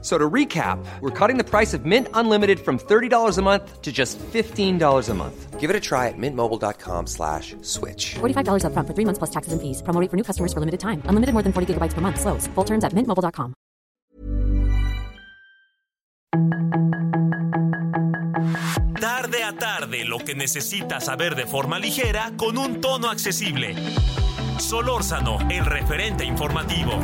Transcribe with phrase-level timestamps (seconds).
[0.00, 3.90] So to recap, we're cutting the price of Mint Unlimited from $30 a month to
[3.90, 5.58] just $15 a month.
[5.58, 8.14] Give it a try at mintmobile.com slash switch.
[8.20, 9.82] $45 upfront for three months plus taxes and fees.
[9.82, 11.02] Promo rate for new customers for limited time.
[11.06, 12.20] Unlimited more than 40 gigabytes per month.
[12.20, 12.46] Slows.
[12.54, 13.54] Full terms at mintmobile.com.
[19.00, 23.74] Tarde a tarde, lo que necesitas saber de forma ligera con un tono accesible.
[24.58, 27.00] Solórzano, el referente informativo.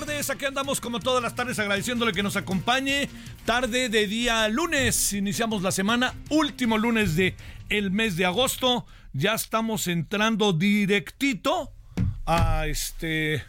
[0.00, 3.08] Tardes, aquí andamos como todas las tardes agradeciéndole que nos acompañe.
[3.46, 7.34] Tarde de día lunes, iniciamos la semana, último lunes de
[7.70, 8.86] el mes de agosto.
[9.14, 11.72] Ya estamos entrando directito
[12.26, 13.42] a este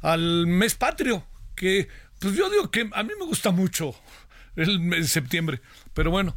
[0.00, 1.26] al mes patrio,
[1.56, 1.88] que
[2.20, 3.92] pues yo digo que a mí me gusta mucho
[4.54, 5.60] el mes de septiembre,
[5.94, 6.36] pero bueno,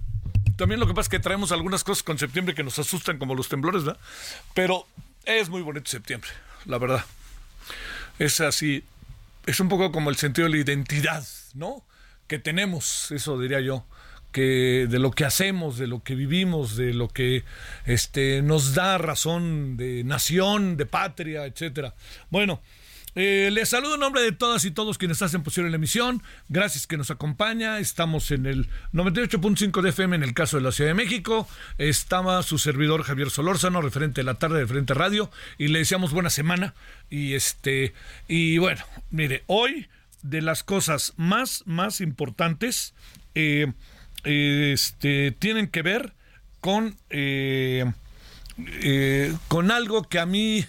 [0.56, 3.36] también lo que pasa es que traemos algunas cosas con septiembre que nos asustan como
[3.36, 4.02] los temblores, ¿verdad?
[4.56, 4.88] Pero
[5.24, 6.32] es muy bonito septiembre,
[6.66, 7.06] la verdad
[8.18, 8.84] es así,
[9.46, 11.86] es un poco como el sentido de la identidad, ¿no?
[12.28, 13.86] Que tenemos, eso diría yo,
[14.32, 17.44] que de lo que hacemos, de lo que vivimos, de lo que
[17.86, 21.96] este, nos da razón de nación, de patria, etcétera.
[22.30, 22.62] Bueno,
[23.16, 26.22] eh, les saludo en nombre de todas y todos quienes hacen posible la emisión.
[26.50, 27.80] Gracias que nos acompaña.
[27.80, 31.48] Estamos en el 98.5 de FM en el caso de la Ciudad de México.
[31.78, 36.14] Estaba su servidor Javier Solórzano, referente de la tarde de Frente Radio, y le deseamos
[36.14, 36.74] buena semana.
[37.10, 37.94] Y este,
[38.28, 39.88] y bueno, mire, hoy
[40.24, 42.94] de las cosas más, más importantes
[43.36, 43.74] eh,
[44.24, 46.14] este, tienen que ver
[46.60, 47.92] con, eh,
[48.58, 50.66] eh, con algo que a mí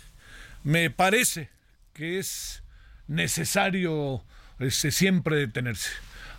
[0.64, 1.50] me parece
[1.92, 2.62] que es
[3.06, 4.22] necesario
[4.58, 5.90] este, siempre detenerse.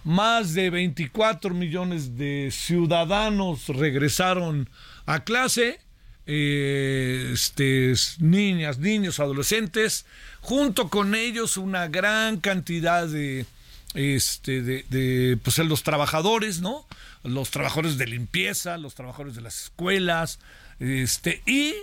[0.03, 4.69] Más de 24 millones de ciudadanos regresaron
[5.05, 5.79] a clase,
[6.25, 10.05] eh, este, niñas, niños, adolescentes,
[10.41, 13.45] junto con ellos una gran cantidad de,
[13.93, 16.85] este, de, pues, los trabajadores, ¿no?
[17.23, 20.39] Los trabajadores de limpieza, los trabajadores de las escuelas,
[20.79, 21.75] este, y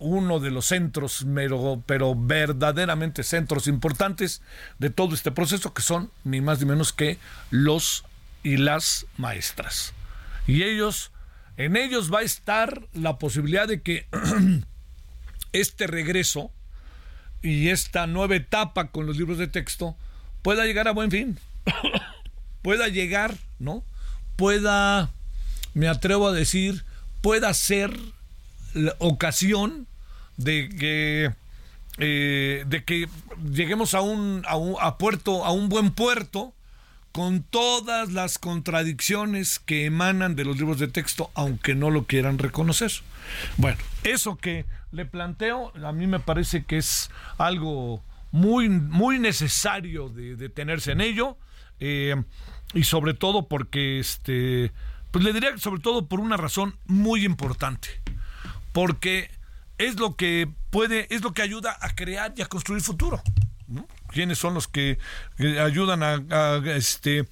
[0.00, 4.42] uno de los centros, pero, pero, verdaderamente centros importantes
[4.78, 7.18] de todo este proceso, que son ni más ni menos que
[7.50, 8.04] los
[8.42, 9.92] y las maestras.
[10.46, 11.12] Y ellos,
[11.56, 14.06] en ellos va a estar la posibilidad de que
[15.52, 16.50] este regreso
[17.42, 19.96] y esta nueva etapa con los libros de texto
[20.42, 21.38] pueda llegar a buen fin,
[22.62, 23.84] pueda llegar, ¿no?
[24.36, 25.10] Pueda,
[25.74, 26.84] me atrevo a decir,
[27.20, 27.94] pueda ser
[28.72, 29.86] la ocasión
[30.40, 31.32] de que
[31.98, 33.08] eh, de que
[33.52, 36.54] lleguemos a un, a un a puerto a un buen puerto
[37.12, 42.38] con todas las contradicciones que emanan de los libros de texto aunque no lo quieran
[42.38, 42.90] reconocer.
[43.58, 48.02] Bueno eso que le planteo a mí me parece que es algo
[48.32, 51.36] muy muy necesario de, de tenerse en ello
[51.80, 52.16] eh,
[52.72, 54.72] y sobre todo porque este
[55.10, 57.88] pues le diría sobre todo por una razón muy importante
[58.72, 59.30] porque
[59.80, 63.22] es lo que puede, es lo que ayuda a crear y a construir futuro.
[64.08, 64.98] ¿Quiénes son los que,
[65.58, 67.26] ayudan a, este,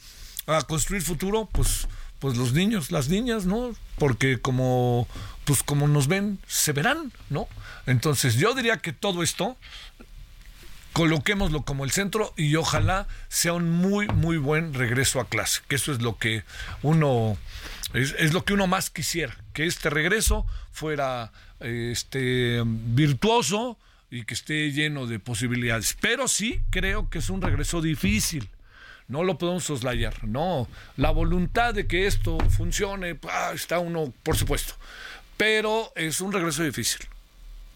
[0.47, 1.49] a construir futuro?
[1.53, 3.75] Pues, pues los niños, las niñas, ¿no?
[3.99, 5.07] Porque como,
[5.45, 7.49] pues como nos ven, se verán, ¿no?
[7.87, 9.59] Entonces yo diría que todo esto
[10.95, 15.77] coloquémoslo como el centro y ojalá sea un muy, muy buen regreso a clase, que
[15.77, 16.45] eso es lo que
[16.83, 17.37] uno,
[17.93, 21.31] es lo que uno más quisiera, que este regreso fuera
[21.61, 23.79] este, virtuoso
[24.11, 25.97] y que esté lleno de posibilidades.
[26.01, 28.49] Pero sí creo que es un regreso difícil.
[29.07, 30.27] No lo podemos soslayar.
[30.27, 33.19] No, la voluntad de que esto funcione,
[33.55, 34.75] está uno, por supuesto.
[35.37, 37.07] Pero es un regreso difícil.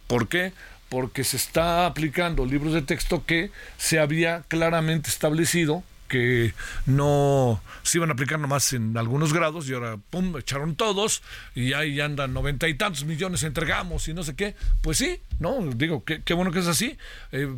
[0.07, 0.53] ¿Por qué?
[0.89, 5.83] Porque se está aplicando libros de texto que se había claramente establecido
[6.13, 6.53] que
[6.85, 11.23] no se iban a aplicar nomás en algunos grados y ahora, pum, echaron todos
[11.55, 14.55] y ahí andan noventa y tantos millones entregamos y no sé qué.
[14.83, 15.59] Pues sí, ¿no?
[15.75, 16.99] Digo, qué, qué bueno que es así.
[17.33, 17.49] Eh,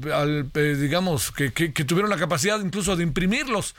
[0.55, 3.75] eh, digamos, que, que tuvieron la capacidad incluso de imprimirlos.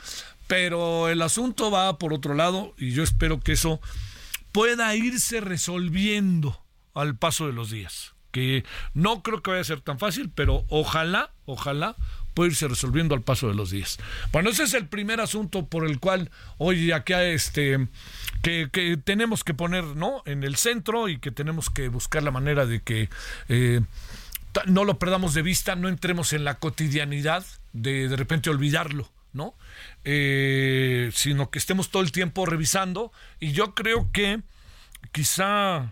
[0.46, 3.80] Pero el asunto va por otro lado y yo espero que eso
[4.52, 6.62] pueda irse resolviendo
[6.92, 8.12] al paso de los días.
[8.30, 11.96] Que no creo que vaya a ser tan fácil, pero ojalá, ojalá
[12.36, 13.98] puede irse resolviendo al paso de los días.
[14.30, 17.88] Bueno, ese es el primer asunto por el cual hoy aquí este
[18.42, 20.22] que, que tenemos que poner ¿no?
[20.26, 23.08] en el centro y que tenemos que buscar la manera de que
[23.48, 23.80] eh,
[24.66, 27.42] no lo perdamos de vista, no entremos en la cotidianidad
[27.72, 29.10] de de repente olvidarlo.
[29.32, 29.54] ¿no?
[30.04, 34.40] Eh, sino que estemos todo el tiempo revisando y yo creo que
[35.12, 35.90] quizá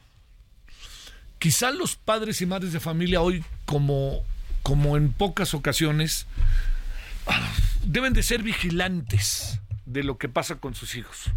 [1.38, 4.22] quizá los padres y madres de familia hoy como
[4.64, 6.26] como en pocas ocasiones,
[7.84, 11.30] deben de ser vigilantes de lo que pasa con sus hijos.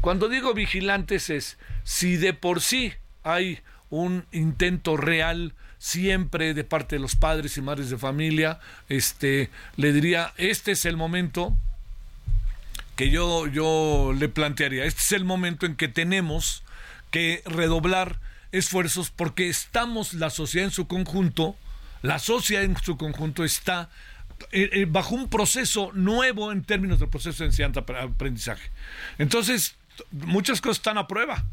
[0.00, 2.94] Cuando digo vigilantes es si de por sí
[3.24, 3.60] hay
[3.90, 9.92] un intento real siempre de parte de los padres y madres de familia, este le
[9.92, 11.56] diría, este es el momento
[12.94, 16.62] que yo yo le plantearía, este es el momento en que tenemos
[17.10, 18.20] que redoblar
[18.52, 21.56] esfuerzos porque estamos la sociedad en su conjunto
[22.02, 23.88] la sociedad en su conjunto está
[24.50, 28.70] eh, eh, bajo un proceso nuevo en términos del proceso de enseñanza-aprendizaje.
[29.18, 29.76] Entonces,
[30.10, 31.46] muchas cosas están a prueba.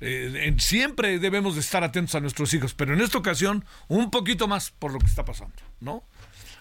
[0.00, 4.46] Eh, siempre debemos de estar atentos a nuestros hijos, pero en esta ocasión un poquito
[4.46, 6.04] más por lo que está pasando, ¿no?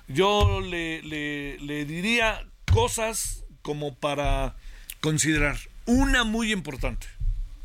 [0.08, 4.56] Yo le, le, le diría cosas como para
[5.02, 5.58] considerar.
[5.86, 7.08] Una muy importante,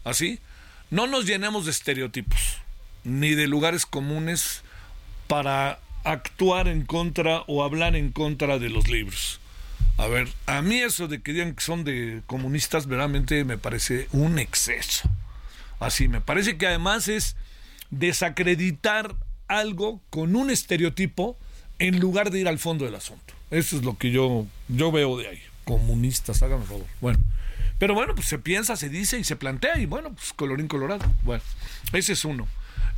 [0.02, 0.40] ¿así?
[0.90, 2.58] No nos llenemos de estereotipos,
[3.04, 4.64] ni de lugares comunes
[5.28, 9.40] para actuar en contra o hablar en contra de los libros.
[9.96, 14.08] A ver, a mí eso de que digan que son de comunistas verdaderamente me parece
[14.12, 15.08] un exceso.
[15.80, 17.36] Así, me parece que además es
[17.90, 19.14] desacreditar
[19.48, 21.36] algo con un estereotipo
[21.78, 23.34] en lugar de ir al fondo del asunto.
[23.50, 25.42] Eso es lo que yo, yo veo de ahí.
[25.64, 26.86] Comunistas, háganme favor.
[27.00, 27.18] Bueno,
[27.78, 31.04] pero bueno, pues se piensa, se dice y se plantea y bueno, pues colorín colorado.
[31.24, 31.42] Bueno,
[31.92, 32.46] ese es uno.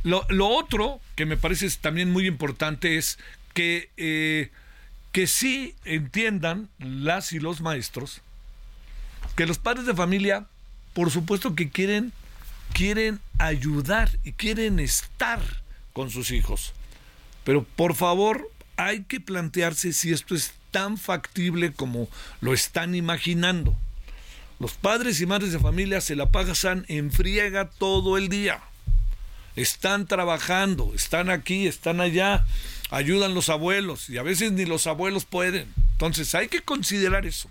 [0.03, 3.19] Lo, lo, otro que me parece también muy importante es
[3.53, 4.49] que, eh,
[5.11, 8.21] que sí entiendan las y los maestros
[9.35, 10.45] que los padres de familia,
[10.93, 12.11] por supuesto que quieren,
[12.73, 15.39] quieren ayudar y quieren estar
[15.93, 16.73] con sus hijos.
[17.43, 22.07] Pero por favor, hay que plantearse si esto es tan factible como
[22.39, 23.75] lo están imaginando.
[24.59, 28.61] Los padres y madres de familia se la pasan en friega todo el día
[29.55, 32.45] están trabajando, están aquí, están allá,
[32.89, 35.73] ayudan los abuelos y a veces ni los abuelos pueden.
[35.93, 37.49] Entonces hay que considerar eso.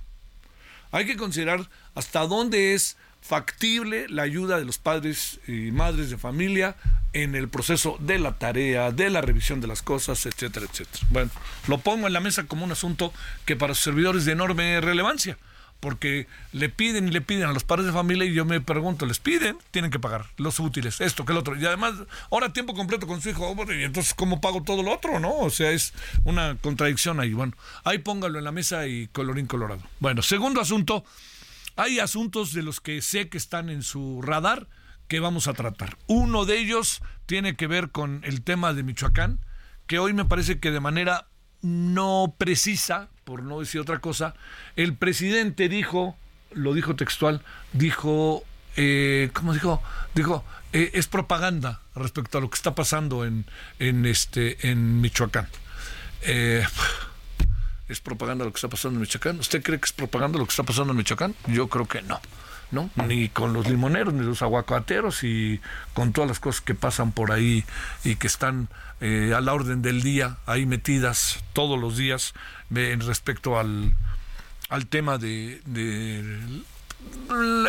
[0.92, 6.18] Hay que considerar hasta dónde es factible la ayuda de los padres y madres de
[6.18, 6.76] familia
[7.12, 11.06] en el proceso de la tarea, de la revisión de las cosas, etcétera, etcétera.
[11.10, 11.30] Bueno,
[11.68, 13.12] lo pongo en la mesa como un asunto
[13.44, 15.36] que para sus servidores es de enorme relevancia
[15.80, 19.06] porque le piden y le piden a los padres de familia y yo me pregunto,
[19.06, 21.56] les piden, tienen que pagar los útiles, esto que el otro.
[21.56, 21.94] Y además,
[22.30, 25.18] ahora tiempo completo con su hijo, y entonces ¿cómo pago todo lo otro?
[25.18, 25.34] ¿No?
[25.38, 25.94] O sea, es
[26.24, 27.32] una contradicción ahí.
[27.32, 29.82] Bueno, ahí póngalo en la mesa y colorín colorado.
[29.98, 31.04] Bueno, segundo asunto,
[31.76, 34.68] hay asuntos de los que sé que están en su radar
[35.08, 35.96] que vamos a tratar.
[36.06, 39.40] Uno de ellos tiene que ver con el tema de Michoacán,
[39.86, 41.26] que hoy me parece que de manera
[41.62, 44.34] no precisa, por no decir otra cosa,
[44.74, 46.16] el presidente dijo,
[46.50, 48.42] lo dijo textual, dijo,
[48.74, 49.80] eh, ¿cómo dijo?
[50.16, 53.44] Dijo, eh, es propaganda respecto a lo que está pasando en,
[53.78, 55.46] en, este, en Michoacán.
[56.22, 56.66] Eh,
[57.88, 59.38] ¿Es propaganda lo que está pasando en Michoacán?
[59.38, 61.36] ¿Usted cree que es propaganda lo que está pasando en Michoacán?
[61.46, 62.20] Yo creo que no.
[62.70, 62.90] ¿No?
[63.06, 65.60] Ni con los limoneros, ni los aguacateros y
[65.94, 67.64] con todas las cosas que pasan por ahí
[68.04, 68.68] y que están
[69.00, 72.34] eh, a la orden del día, ahí metidas todos los días
[72.74, 73.94] en respecto al,
[74.68, 76.20] al tema de, de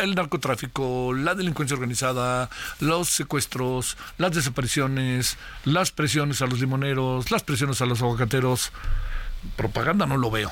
[0.02, 7.42] el narcotráfico, la delincuencia organizada, los secuestros, las desapariciones, las presiones a los limoneros, las
[7.42, 8.72] presiones a los aguacateros.
[9.56, 10.50] propaganda no lo veo,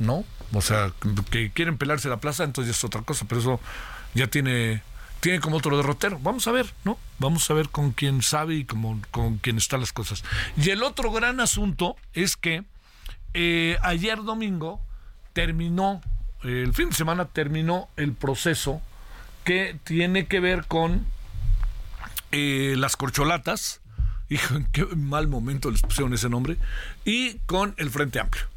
[0.00, 0.24] ¿no?
[0.52, 0.92] O sea,
[1.30, 3.60] que quieren pelarse la plaza, entonces es otra cosa, pero eso
[4.14, 4.82] ya tiene
[5.20, 6.18] tiene como otro derrotero.
[6.22, 6.98] Vamos a ver, ¿no?
[7.18, 9.02] Vamos a ver con quién sabe y con,
[9.42, 10.24] quién están las cosas.
[10.56, 12.64] Y el otro gran asunto es que
[13.34, 14.80] eh, ayer domingo
[15.32, 16.00] terminó,
[16.42, 18.80] el fin de semana terminó el proceso
[19.44, 21.06] que tiene que ver con
[22.32, 23.80] eh, las corcholatas,
[24.28, 26.56] hijo, en qué mal momento les pusieron ese nombre,
[27.04, 28.49] y con el Frente Amplio.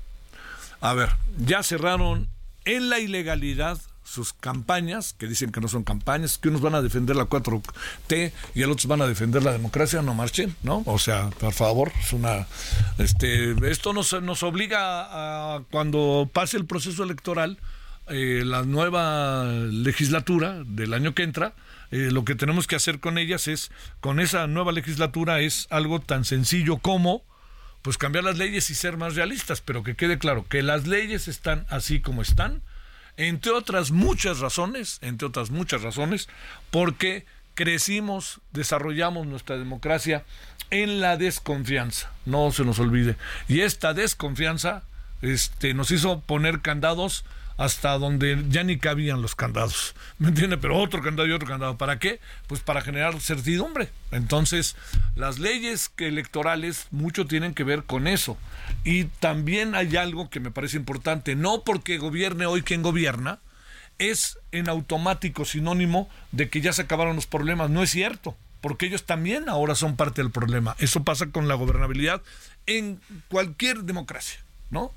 [0.83, 2.27] A ver, ya cerraron
[2.65, 6.81] en la ilegalidad sus campañas, que dicen que no son campañas, que unos van a
[6.81, 10.83] defender la 4T y el otros van a defender la democracia, no marchen, ¿no?
[10.85, 12.47] O sea, por favor, es una
[12.97, 17.59] este esto nos, nos obliga a cuando pase el proceso electoral
[18.09, 21.53] eh, la nueva legislatura del año que entra,
[21.91, 23.71] eh, lo que tenemos que hacer con ellas es,
[24.01, 27.23] con esa nueva legislatura, es algo tan sencillo como
[27.83, 31.27] pues cambiar las leyes y ser más realistas, pero que quede claro que las leyes
[31.27, 32.63] están así como están,
[33.17, 36.29] entre otras muchas razones, entre otras muchas razones,
[36.71, 40.23] porque crecimos, desarrollamos nuestra democracia
[40.71, 43.17] en la desconfianza, no se nos olvide.
[43.47, 44.83] Y esta desconfianza
[45.21, 47.25] este, nos hizo poner candados
[47.57, 49.95] hasta donde ya ni cabían los candados.
[50.17, 50.57] ¿Me entiende?
[50.57, 51.77] Pero otro candado y otro candado.
[51.77, 52.19] ¿Para qué?
[52.47, 53.89] Pues para generar certidumbre.
[54.11, 54.75] Entonces,
[55.15, 58.37] las leyes electorales mucho tienen que ver con eso.
[58.83, 61.35] Y también hay algo que me parece importante.
[61.35, 63.39] No porque gobierne hoy quien gobierna,
[63.99, 67.69] es en automático sinónimo de que ya se acabaron los problemas.
[67.69, 70.77] No es cierto porque ellos también ahora son parte del problema.
[70.79, 72.21] Eso pasa con la gobernabilidad
[72.65, 74.93] en cualquier democracia, ¿no?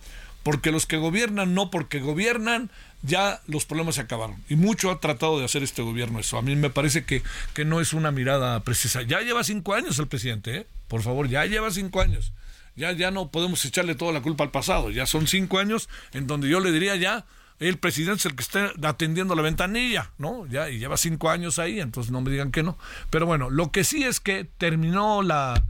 [0.46, 2.70] Porque los que gobiernan, no porque gobiernan,
[3.02, 4.36] ya los problemas se acabaron.
[4.48, 6.38] Y mucho ha tratado de hacer este gobierno eso.
[6.38, 9.02] A mí me parece que, que no es una mirada precisa.
[9.02, 10.66] Ya lleva cinco años el presidente, ¿eh?
[10.86, 12.32] por favor, ya lleva cinco años.
[12.76, 14.92] Ya, ya no podemos echarle toda la culpa al pasado.
[14.92, 17.26] Ya son cinco años en donde yo le diría ya,
[17.58, 20.46] el presidente es el que está atendiendo la ventanilla, ¿no?
[20.46, 22.78] Ya, y lleva cinco años ahí, entonces no me digan que no.
[23.10, 25.60] Pero bueno, lo que sí es que terminó la,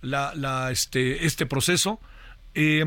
[0.00, 1.98] la, este, este proceso.
[2.54, 2.84] Eh,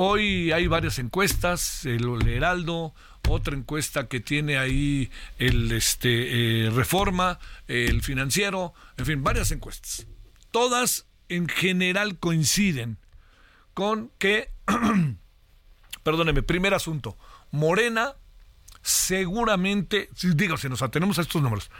[0.00, 2.94] Hoy hay varias encuestas, el Heraldo,
[3.26, 10.06] otra encuesta que tiene ahí el este eh, Reforma, el Financiero, en fin, varias encuestas.
[10.52, 12.98] Todas en general coinciden
[13.74, 14.52] con que,
[16.04, 17.18] perdóneme, primer asunto,
[17.50, 18.14] Morena
[18.82, 21.72] seguramente, digo, si nos atenemos a estos números,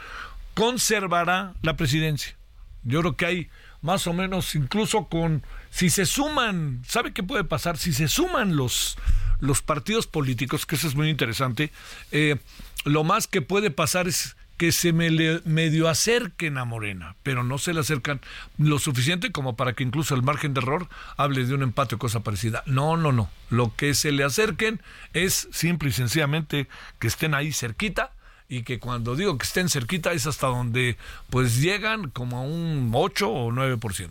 [0.55, 2.35] conservará la presidencia.
[2.83, 3.49] Yo creo que hay
[3.81, 7.77] más o menos, incluso con, si se suman, ¿sabe qué puede pasar?
[7.77, 8.97] Si se suman los,
[9.39, 11.71] los partidos políticos, que eso es muy interesante,
[12.11, 12.37] eh,
[12.85, 17.45] lo más que puede pasar es que se me le, medio acerquen a Morena, pero
[17.45, 18.19] no se le acercan
[18.57, 21.97] lo suficiente como para que incluso el margen de error hable de un empate o
[21.97, 22.61] cosa parecida.
[22.65, 23.29] No, no, no.
[23.49, 24.81] Lo que se le acerquen
[25.13, 26.67] es simple y sencillamente
[26.99, 28.11] que estén ahí cerquita
[28.49, 30.97] y que cuando digo que estén cerquita es hasta donde
[31.29, 34.09] pues llegan como a un 8 o 9%.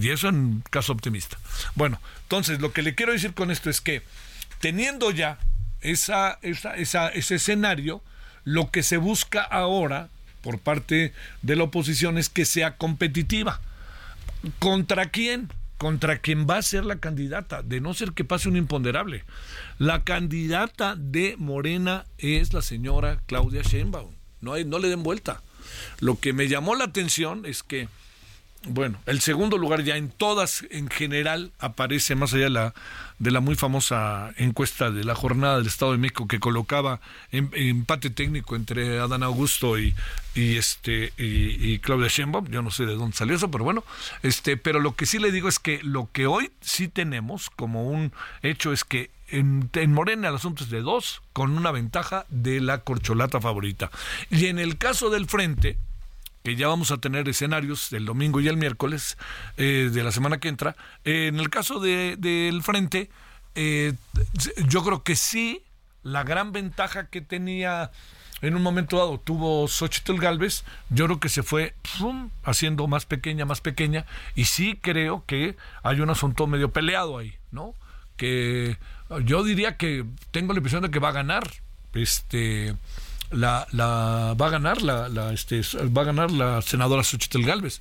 [0.00, 1.38] Y eso en caso optimista.
[1.74, 4.02] Bueno, entonces lo que le quiero decir con esto es que
[4.60, 5.38] teniendo ya
[5.82, 8.02] esa, esa, esa, ese escenario,
[8.44, 10.08] lo que se busca ahora
[10.40, 13.60] por parte de la oposición es que sea competitiva.
[14.58, 15.50] ¿Contra quién?
[15.78, 19.24] Contra quien va a ser la candidata, de no ser que pase un imponderable.
[19.78, 24.14] La candidata de Morena es la señora Claudia Sheinbaum.
[24.40, 25.42] No, hay, no le den vuelta.
[26.00, 27.88] Lo que me llamó la atención es que
[28.68, 32.74] bueno, el segundo lugar ya en todas en general aparece más allá de la,
[33.18, 37.50] de la muy famosa encuesta de la jornada del Estado de México que colocaba en,
[37.54, 39.94] empate técnico entre Adán Augusto y,
[40.34, 42.48] y este y, Claudia Sheinbaum.
[42.48, 43.84] Yo no sé de dónde salió eso, pero bueno,
[44.22, 47.88] este, pero lo que sí le digo es que lo que hoy sí tenemos como
[47.88, 52.26] un hecho es que en, en, Morena el asunto es de dos, con una ventaja
[52.28, 53.90] de la corcholata favorita.
[54.30, 55.78] Y en el caso del frente,
[56.46, 59.18] que ya vamos a tener escenarios el domingo y el miércoles
[59.56, 60.76] eh, de la semana que entra.
[61.04, 63.10] Eh, en el caso del de, frente,
[63.56, 63.94] eh,
[64.68, 65.64] yo creo que sí,
[66.04, 67.90] la gran ventaja que tenía
[68.42, 71.74] en un momento dado tuvo Xochitl Galvez, yo creo que se fue
[72.44, 77.34] haciendo más pequeña, más pequeña, y sí creo que hay un asunto medio peleado ahí,
[77.50, 77.74] ¿no?
[78.16, 78.78] Que
[79.24, 81.42] yo diría que tengo la impresión de que va a ganar
[81.92, 82.76] este
[83.30, 87.80] la, la va a ganar la, la este, va a ganar la senadora Xochitl Galvez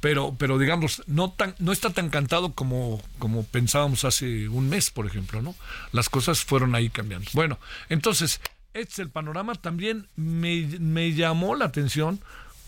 [0.00, 4.90] pero pero digamos no tan no está tan cantado como como pensábamos hace un mes
[4.90, 5.54] por ejemplo no
[5.92, 7.30] las cosas fueron ahí cambiando.
[7.34, 8.40] Bueno entonces
[8.72, 9.56] este es el panorama.
[9.56, 12.20] También me, me llamó la atención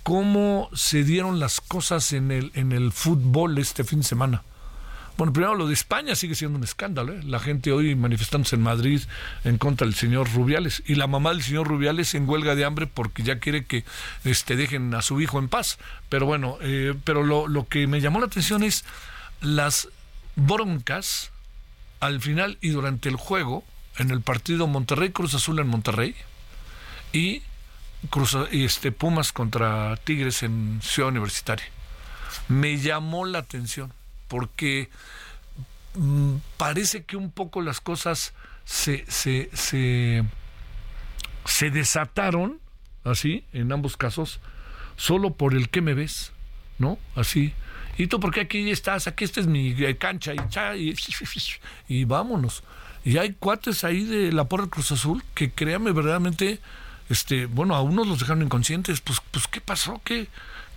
[0.02, 4.42] cómo se dieron las cosas en el en el fútbol este fin de semana
[5.16, 7.12] Bueno, primero lo de España sigue siendo un escándalo.
[7.12, 7.20] ¿eh?
[7.24, 9.02] La gente hoy manifestándose en Madrid
[9.44, 10.82] en contra del señor Rubiales.
[10.86, 13.84] Y la mamá del señor Rubiales en huelga de hambre porque ya quiere que
[14.24, 15.78] este, dejen a su hijo en paz.
[16.08, 18.84] Pero bueno, eh, pero lo, lo que me llamó la atención es
[19.40, 19.88] las
[20.34, 21.30] broncas
[22.00, 23.64] al final y durante el juego
[23.98, 26.16] en el partido Monterrey Cruz Azul en Monterrey
[27.12, 27.42] y,
[28.10, 31.66] Cruz, este Pumas contra Tigres en Ciudad Universitaria.
[32.48, 33.92] Me llamó la atención
[34.32, 34.88] porque
[35.94, 38.32] mm, parece que un poco las cosas
[38.64, 40.24] se, se, se,
[41.44, 42.58] se desataron
[43.04, 44.40] así en ambos casos
[44.96, 46.32] solo por el que me ves,
[46.78, 46.98] ¿no?
[47.14, 47.52] Así.
[47.98, 49.06] ¿Y tú por qué aquí estás?
[49.06, 50.32] Aquí esta es mi eh, cancha
[50.74, 50.94] y,
[51.88, 52.62] y, vámonos.
[53.04, 56.58] Y hay cuates ahí de la Porra Cruz Azul que créame verdaderamente,
[57.10, 59.02] este, bueno, a unos los dejaron inconscientes.
[59.02, 60.00] Pues, pues ¿qué pasó?
[60.02, 60.28] ¿Qué,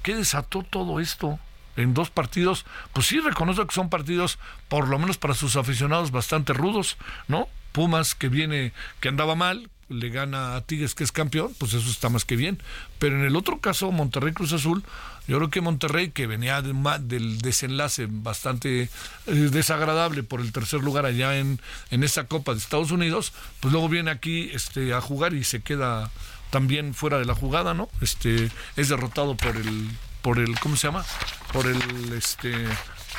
[0.04, 1.40] ¿Qué desató todo esto?
[1.76, 4.40] En dos partidos, pues sí reconozco que son partidos,
[4.70, 7.48] por lo menos para sus aficionados, bastante rudos, ¿no?
[7.72, 11.90] Pumas que viene, que andaba mal, le gana a Tigres que es campeón, pues eso
[11.90, 12.60] está más que bien.
[13.00, 14.84] Pero en el otro caso, Monterrey Cruz Azul,
[15.28, 18.90] yo creo que Monterrey, que venía de, del desenlace bastante eh,
[19.28, 21.60] desagradable por el tercer lugar allá en,
[21.92, 25.62] en esa Copa de Estados Unidos, pues luego viene aquí este, a jugar y se
[25.62, 26.12] queda
[26.50, 27.90] también fuera de la jugada, ¿no?
[28.02, 29.90] Este es derrotado por el
[30.26, 31.06] por el ¿cómo se llama?
[31.54, 32.52] Por el este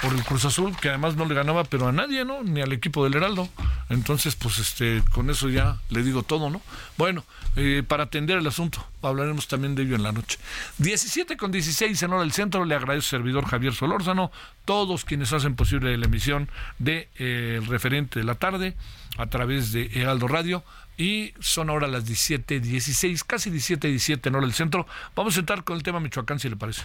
[0.02, 2.42] por el Cruz Azul, que además no le ganaba pero a nadie, ¿no?
[2.42, 3.48] Ni al equipo del Heraldo.
[3.88, 6.60] Entonces, pues este, con eso ya le digo todo, ¿no?
[6.98, 10.38] Bueno, eh, para atender el asunto, hablaremos también de ello en la noche.
[10.78, 14.32] 17 con 16 en hora del centro, le agradezco servidor Javier Solórzano,
[14.64, 18.76] todos quienes hacen posible la emisión de eh, el referente de la tarde
[19.16, 20.64] a través de Heraldo Radio.
[20.96, 24.86] Y son ahora las 17, 16, casi 17, 17 en hora del centro.
[25.14, 26.82] Vamos a entrar con el tema Michoacán, si le parece.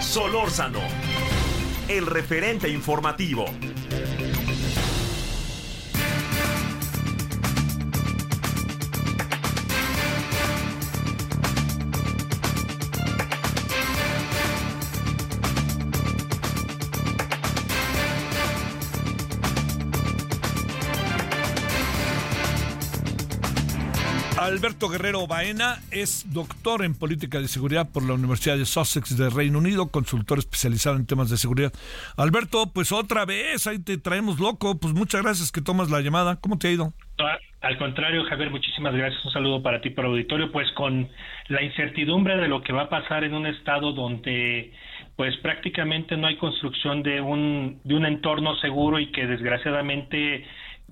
[0.00, 0.80] Solórzano,
[1.88, 3.44] el referente informativo.
[24.48, 29.28] Alberto Guerrero Baena es doctor en política de seguridad por la Universidad de Sussex de
[29.28, 31.70] Reino Unido, consultor especializado en temas de seguridad.
[32.16, 36.40] Alberto, pues otra vez, ahí te traemos loco, pues muchas gracias que tomas la llamada.
[36.40, 36.94] ¿Cómo te ha ido?
[37.60, 39.22] Al contrario, Javier, muchísimas gracias.
[39.26, 40.50] Un saludo para ti por auditorio.
[40.50, 41.08] Pues con
[41.48, 44.72] la incertidumbre de lo que va a pasar en un estado donde
[45.16, 50.46] pues prácticamente no hay construcción de un, de un entorno seguro y que desgraciadamente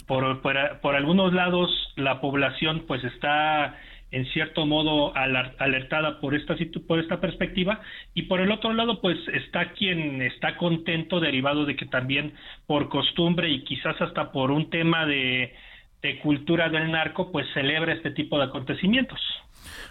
[0.06, 3.78] por, por, algunos lados la población pues está
[4.12, 6.54] en cierto modo alertada por esta
[6.87, 7.80] por esta perspectiva
[8.14, 12.35] y por el otro lado pues está quien está contento derivado de que también
[12.66, 15.54] por costumbre y quizás hasta por un tema de,
[16.02, 19.20] de cultura del narco pues celebra este tipo de acontecimientos.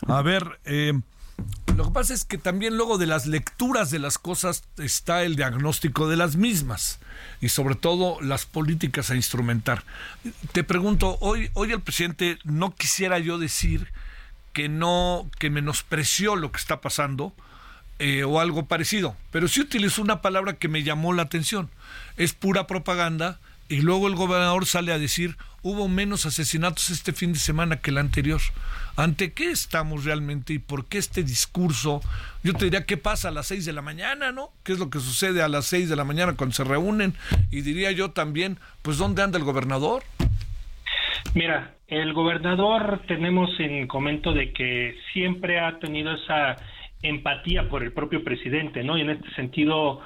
[0.08, 0.94] A ver, eh,
[1.76, 5.36] lo que pasa es que también luego de las lecturas de las cosas está el
[5.36, 7.00] diagnóstico de las mismas
[7.42, 9.84] y sobre todo las políticas a instrumentar.
[10.54, 13.92] Te pregunto, hoy, hoy el presidente no quisiera yo decir
[14.54, 17.34] que no, que menospreció lo que está pasando
[18.00, 21.70] eh, o algo parecido, pero sí utilizó una palabra que me llamó la atención.
[22.16, 27.34] Es pura propaganda y luego el gobernador sale a decir hubo menos asesinatos este fin
[27.34, 28.40] de semana que el anterior.
[28.98, 32.02] ¿Ante qué estamos realmente y por qué este discurso?
[32.44, 34.50] Yo te diría, ¿qué pasa a las seis de la mañana, no?
[34.64, 37.14] ¿Qué es lo que sucede a las seis de la mañana cuando se reúnen?
[37.52, 40.04] Y diría yo también, pues ¿dónde anda el gobernador?
[41.34, 46.56] Mira, el gobernador tenemos en comento de que siempre ha tenido esa
[47.02, 48.98] empatía por el propio presidente, ¿no?
[48.98, 50.02] Y en este sentido,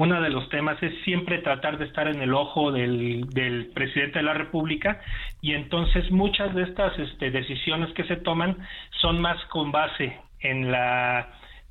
[0.00, 4.24] uno de los temas es siempre tratar de estar en el ojo del, presidente de
[4.24, 4.98] la República
[5.42, 8.56] y entonces muchas de estas este, decisiones que se toman
[9.02, 11.28] son más con base en la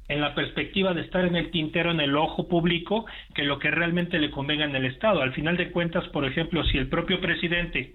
[0.10, 3.70] en la perspectiva de estar en el tintero, en el ojo público, que lo que
[3.70, 5.22] realmente le convenga en el Estado.
[5.22, 7.94] Al final de cuentas, por ejemplo, si el propio presidente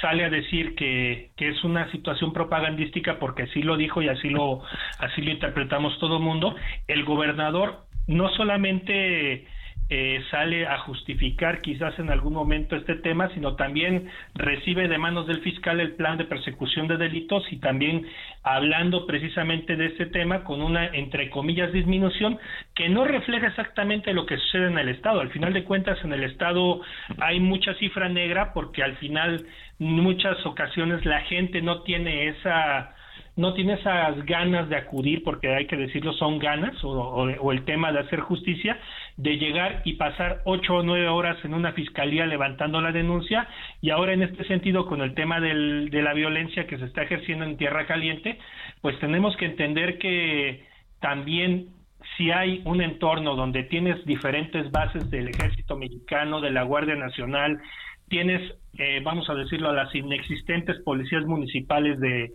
[0.00, 4.30] sale a decir que, que es una situación propagandística porque así lo dijo y así
[4.30, 4.62] lo
[4.98, 6.54] así lo interpretamos todo el mundo,
[6.86, 9.46] el gobernador no solamente
[9.90, 15.26] eh, sale a justificar quizás en algún momento este tema, sino también recibe de manos
[15.26, 18.06] del fiscal el plan de persecución de delitos y también
[18.42, 22.38] hablando precisamente de este tema con una, entre comillas, disminución
[22.74, 25.20] que no refleja exactamente lo que sucede en el Estado.
[25.20, 26.82] Al final de cuentas, en el Estado
[27.18, 29.46] hay mucha cifra negra porque al final,
[29.78, 32.94] muchas ocasiones, la gente no tiene esa
[33.38, 37.92] no tiene esas ganas de acudir, porque hay que decirlo, son ganas, o, el tema
[37.92, 38.76] de hacer justicia,
[39.18, 43.48] de llegar y pasar ocho o nueve horas en una fiscalía levantando la denuncia.
[43.82, 47.02] Y ahora en este sentido con el tema del, de la violencia que se está
[47.02, 48.38] ejerciendo en tierra caliente,
[48.80, 50.64] pues tenemos que entender que
[51.00, 51.70] también
[52.16, 57.60] si hay un entorno donde tienes diferentes bases del ejército mexicano, de la Guardia Nacional,
[58.08, 58.40] tienes,
[58.78, 62.32] eh, vamos a decirlo, a las inexistentes policías municipales de,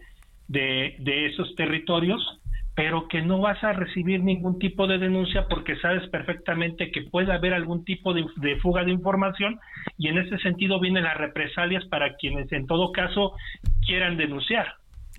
[0.49, 2.41] de, de esos territorios,
[2.75, 7.31] pero que no vas a recibir ningún tipo de denuncia porque sabes perfectamente que puede
[7.31, 8.25] haber algún tipo de,
[8.61, 9.59] fuga de información
[9.97, 13.33] y en ese sentido vienen las represalias para quienes en todo caso
[13.85, 14.75] quieran denunciar.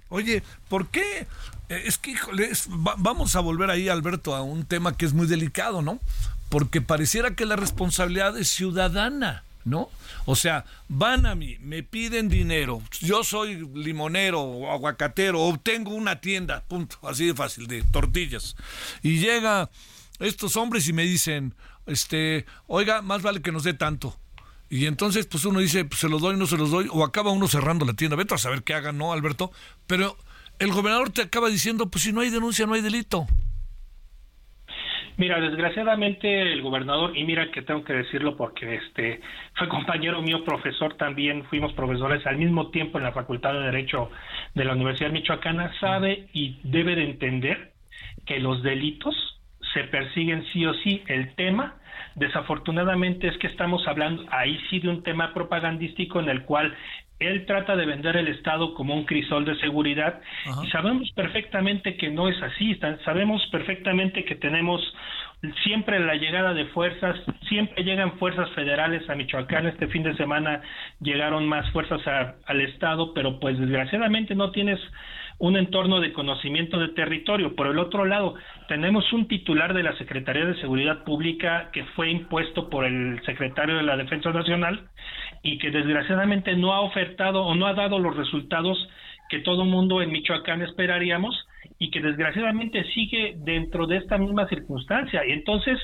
[0.09, 1.27] Oye, ¿por qué?
[1.69, 2.15] Eh, es que,
[2.99, 6.01] vamos a volver ahí, Alberto, a un tema que es muy delicado, ¿no?
[6.49, 9.45] Porque pareciera que la responsabilidad es ciudadana.
[9.65, 9.91] ¿No?
[10.27, 15.91] O sea, van a mí, me piden dinero, yo soy limonero o aguacatero, o tengo
[15.91, 18.57] una tienda, punto, así de fácil, de tortillas.
[19.03, 19.71] Y llega
[20.21, 21.55] estos hombres y me dicen,
[21.87, 24.17] este, oiga, más vale que nos dé tanto.
[24.71, 27.31] Y entonces, pues uno dice, pues se los doy, no se los doy, o acaba
[27.31, 28.17] uno cerrando la tienda.
[28.17, 29.53] Vete a saber qué hagan, ¿no, Alberto?
[29.87, 30.17] Pero
[30.59, 33.27] el gobernador te acaba diciendo, pues si no hay denuncia, no hay delito.
[35.17, 39.21] Mira, desgraciadamente el gobernador, y mira que tengo que decirlo porque este
[39.55, 44.11] fue compañero mío, profesor también, fuimos profesores al mismo tiempo en la Facultad de Derecho
[44.55, 47.71] de la Universidad Michoacana, sabe y debe de entender
[48.27, 49.15] que los delitos
[49.73, 51.05] se persiguen sí o sí.
[51.07, 51.77] El tema,
[52.17, 56.75] desafortunadamente, es que estamos hablando ahí sí de un tema propagandístico en el cual
[57.19, 60.21] él trata de vender el Estado como un crisol de seguridad
[60.65, 64.81] y sabemos perfectamente que no es así, sabemos perfectamente que tenemos
[65.63, 67.17] siempre la llegada de fuerzas,
[67.49, 70.63] siempre llegan fuerzas federales a Michoacán, este fin de semana
[71.01, 72.01] llegaron más fuerzas
[72.47, 74.81] al Estado, pero pues desgraciadamente no tienes
[75.39, 77.55] un entorno de conocimiento de territorio.
[77.55, 78.35] Por el otro lado,
[78.69, 83.77] tenemos un titular de la Secretaría de Seguridad Pública que fue impuesto por el secretario
[83.77, 84.89] de la Defensa Nacional
[85.43, 88.79] y que desgraciadamente no ha ofertado o no ha dado los resultados
[89.29, 91.47] que todo mundo en Michoacán esperaríamos
[91.79, 95.27] y que desgraciadamente sigue dentro de esta misma circunstancia.
[95.27, 95.79] Y entonces,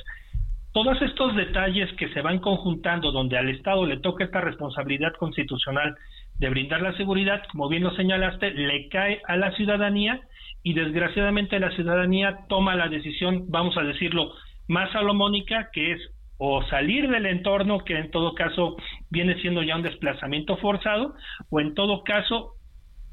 [0.72, 5.96] todos estos detalles que se van conjuntando donde al Estado le toca esta responsabilidad constitucional
[6.40, 10.22] de brindar la seguridad, como bien lo señalaste, le cae a la ciudadanía
[10.62, 14.32] y desgraciadamente la ciudadanía toma la decisión, vamos a decirlo,
[14.66, 16.00] más salomónica, que es
[16.38, 18.76] o salir del entorno, que en todo caso
[19.10, 21.14] viene siendo ya un desplazamiento forzado,
[21.50, 22.54] o en todo caso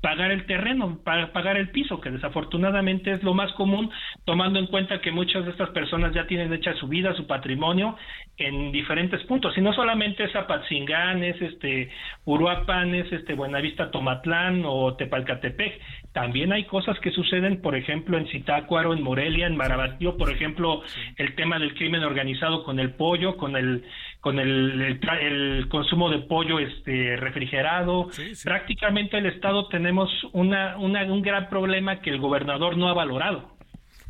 [0.07, 3.91] pagar el terreno, pagar el piso, que desafortunadamente es lo más común,
[4.23, 7.97] tomando en cuenta que muchas de estas personas ya tienen hecha su vida, su patrimonio
[8.37, 11.89] en diferentes puntos, y no solamente es Apatzingán, es este
[12.23, 15.81] Uruapan, es este Buenavista Tomatlán o Tepalcatepec,
[16.13, 20.83] también hay cosas que suceden, por ejemplo, en Zitácuaro, en Morelia, en Marabatío, por ejemplo,
[21.17, 23.83] el tema del crimen organizado con el pollo, con el
[24.21, 28.09] con el, el, consumo de pollo este refrigerado.
[28.43, 33.57] Prácticamente el Estado tenemos una, un gran problema que el gobernador no ha valorado.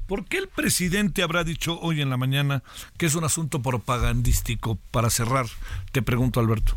[0.08, 2.64] ¿Por qué el presidente habrá dicho hoy en la mañana
[2.98, 4.78] que es un asunto propagandístico?
[4.92, 5.46] Para cerrar,
[5.92, 6.74] te pregunto, Alberto.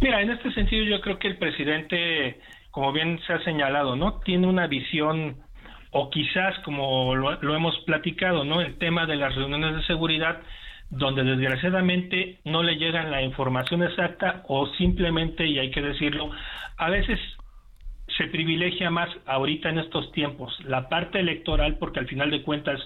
[0.00, 2.40] Mira, en este sentido yo creo que el presidente,
[2.72, 4.14] como bien se ha señalado, ¿no?
[4.24, 5.36] Tiene una visión
[5.92, 8.60] o quizás como lo, lo hemos platicado, ¿no?
[8.60, 10.40] El tema de las reuniones de seguridad
[10.90, 16.30] donde desgraciadamente no le llegan la información exacta o simplemente, y hay que decirlo,
[16.76, 17.18] a veces
[18.18, 22.80] se privilegia más ahorita en estos tiempos la parte electoral porque al final de cuentas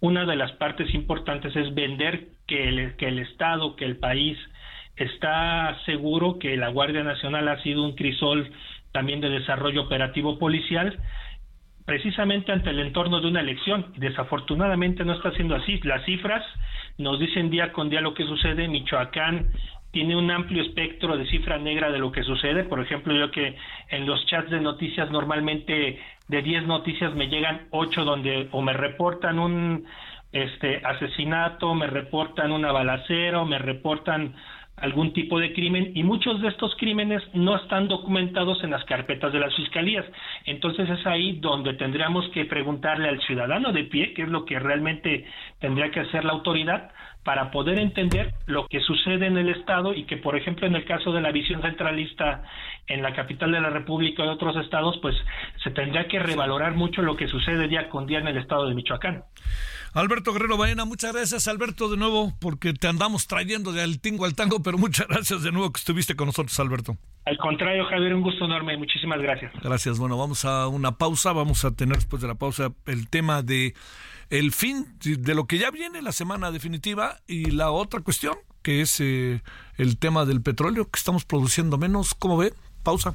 [0.00, 4.38] una de las partes importantes es vender que el, que el Estado, que el país
[4.96, 8.50] está seguro que la Guardia Nacional ha sido un crisol
[8.92, 10.98] también de desarrollo operativo policial
[11.88, 13.86] precisamente ante el entorno de una elección.
[13.96, 15.80] Desafortunadamente no está siendo así.
[15.84, 16.44] Las cifras
[16.98, 18.68] nos dicen día con día lo que sucede.
[18.68, 19.46] Michoacán
[19.90, 22.64] tiene un amplio espectro de cifra negra de lo que sucede.
[22.64, 23.56] Por ejemplo, yo que
[23.88, 25.98] en los chats de noticias normalmente
[26.28, 29.86] de 10 noticias me llegan 8 donde o me reportan un
[30.30, 34.34] este asesinato, me reportan una balacera, o me reportan
[34.80, 39.32] algún tipo de crimen y muchos de estos crímenes no están documentados en las carpetas
[39.32, 40.04] de las fiscalías.
[40.44, 44.58] Entonces es ahí donde tendríamos que preguntarle al ciudadano de pie qué es lo que
[44.58, 45.26] realmente
[45.60, 46.90] tendría que hacer la autoridad
[47.24, 50.86] para poder entender lo que sucede en el Estado y que, por ejemplo, en el
[50.86, 52.42] caso de la visión centralista
[52.86, 55.14] en la capital de la República y otros estados, pues
[55.62, 58.74] se tendría que revalorar mucho lo que sucede día con día en el Estado de
[58.74, 59.24] Michoacán.
[59.94, 64.24] Alberto Guerrero Baena, muchas gracias Alberto de nuevo porque te andamos trayendo de al tingo
[64.24, 66.96] al tango, pero muchas gracias de nuevo que estuviste con nosotros Alberto.
[67.24, 69.52] Al contrario Javier, un gusto enorme, muchísimas gracias.
[69.62, 73.42] Gracias, bueno, vamos a una pausa, vamos a tener después de la pausa el tema
[73.42, 73.74] de
[74.30, 78.82] el fin de lo que ya viene la semana definitiva y la otra cuestión que
[78.82, 79.42] es eh,
[79.76, 82.14] el tema del petróleo que estamos produciendo menos.
[82.14, 82.52] ¿Cómo ve?
[82.82, 83.14] Pausa.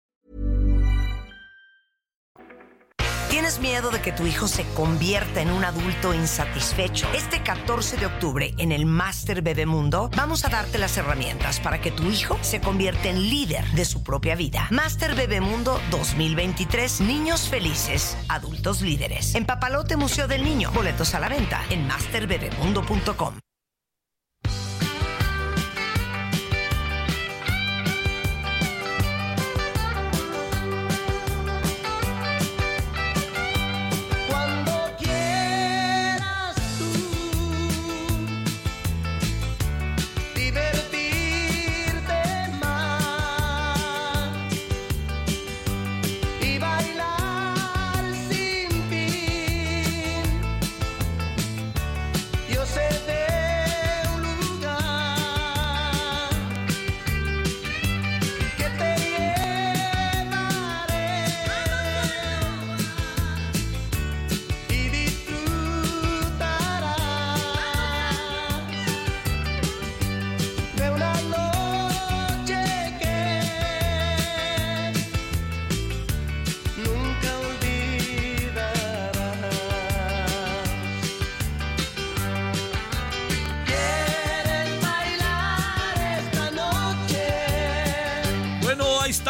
[3.51, 7.05] ¿Tienes miedo de que tu hijo se convierta en un adulto insatisfecho?
[7.13, 11.91] Este 14 de octubre en el Master Bebemundo vamos a darte las herramientas para que
[11.91, 14.67] tu hijo se convierta en líder de su propia vida.
[14.71, 17.01] Master Bebemundo 2023.
[17.01, 19.35] Niños felices, adultos líderes.
[19.35, 20.71] En Papalote Museo del Niño.
[20.71, 23.33] Boletos a la venta en masterbebemundo.com.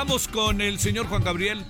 [0.01, 1.63] estamos con el señor Juan Gabriel,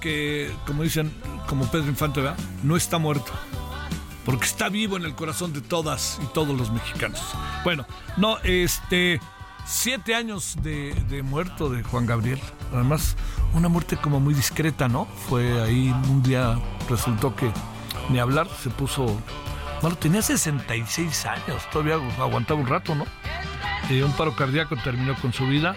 [0.00, 1.12] que, como dicen,
[1.48, 2.22] como Pedro Infante.
[2.62, 3.32] No está muerto.
[4.24, 7.20] Porque está vivo en el corazón de todas y todos los mexicanos.
[7.64, 7.84] Bueno,
[8.16, 9.20] no, este.
[9.66, 12.38] Siete años de, de muerto de Juan Gabriel.
[12.72, 13.16] Además,
[13.54, 15.06] una muerte como muy discreta, ¿no?
[15.28, 16.56] Fue ahí un día,
[16.88, 17.50] resultó que
[18.08, 19.20] ni hablar, se puso.
[19.82, 23.04] Bueno, tenía 66 años, todavía aguantaba un rato, ¿no?
[23.90, 25.74] Un paro cardíaco terminó con su vida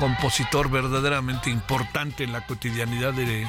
[0.00, 3.46] compositor verdaderamente importante en la cotidianidad de,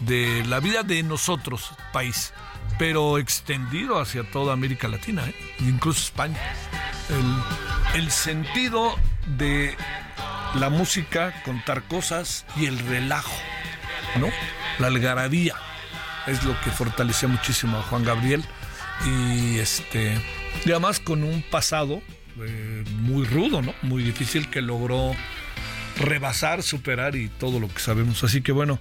[0.00, 2.32] de la vida de nosotros, país,
[2.76, 5.34] pero extendido hacia toda América Latina, ¿eh?
[5.60, 6.40] incluso España.
[7.94, 8.96] El, sentido
[9.38, 9.76] de
[10.56, 13.36] la música, contar cosas y el relajo,
[14.18, 14.26] ¿no?
[14.80, 15.54] La algarabía
[16.26, 18.44] es lo que fortalecía muchísimo a Juan Gabriel
[19.06, 20.20] y este
[20.64, 22.02] además con un pasado
[22.40, 23.72] eh, muy rudo, ¿no?
[23.82, 25.14] Muy difícil que logró
[25.96, 28.22] rebasar, superar y todo lo que sabemos.
[28.22, 28.78] Así que bueno,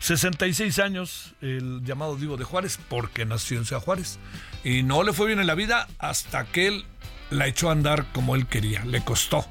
[0.00, 4.18] 66 años, el llamado Divo de Juárez, porque nació en Ciudad Juárez.
[4.64, 6.84] Y no le fue bien en la vida hasta que él
[7.30, 8.84] la echó a andar como él quería.
[8.84, 9.46] Le costó.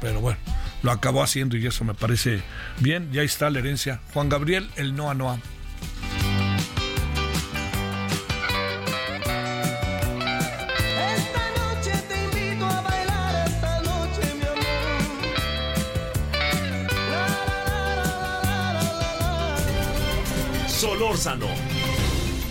[0.00, 0.38] Pero bueno,
[0.82, 2.42] lo acabó haciendo y eso me parece
[2.78, 3.10] bien.
[3.12, 4.00] Ya está la herencia.
[4.12, 5.40] Juan Gabriel, el Noa Noa.
[20.78, 21.48] Solórzano,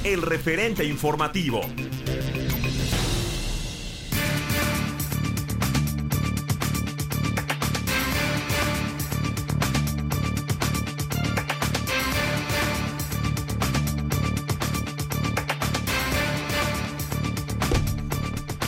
[0.03, 1.61] el referente informativo.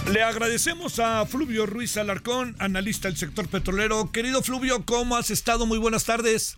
[0.10, 4.10] Le agradecemos a Fluvio Ruiz Alarcón, analista del sector petrolero.
[4.13, 5.65] Querido Fluvio, ¿cómo has estado?
[5.65, 6.58] Muy buenas tardes.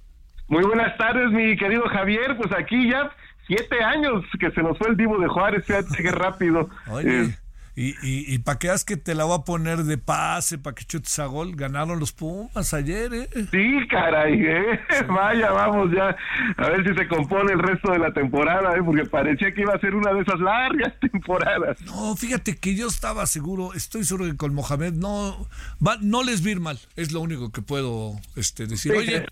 [0.51, 2.35] Muy buenas tardes, mi querido Javier.
[2.35, 3.09] Pues aquí ya
[3.47, 6.69] siete años que se nos fue el Divo de Juárez, fíjate qué rápido.
[6.89, 7.33] Oye,
[7.75, 10.75] Y, y, y para que veas que te la voy a poner de pase, para
[10.75, 13.29] que chutes a gol, ganaron los Pumas ayer, ¿eh?
[13.49, 14.79] Sí, caray, ¿eh?
[15.07, 16.15] Vaya, vamos ya
[16.57, 18.83] a ver si se compone el resto de la temporada, ¿eh?
[18.83, 21.81] Porque parecía que iba a ser una de esas largas temporadas.
[21.81, 25.47] No, fíjate que yo estaba seguro, estoy seguro que con Mohamed no,
[25.85, 28.91] va, no les vi ir mal, es lo único que puedo este, decir.
[28.93, 29.25] Oye,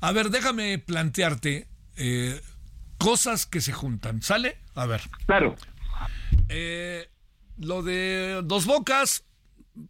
[0.00, 2.40] a ver, déjame plantearte eh,
[2.98, 4.56] cosas que se juntan, ¿sale?
[4.74, 5.02] A ver.
[5.26, 5.56] Claro.
[6.48, 7.08] Eh,
[7.58, 9.24] lo de Dos Bocas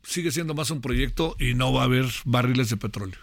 [0.02, 3.18] sigue siendo más un proyecto y no va a haber barriles de petróleo.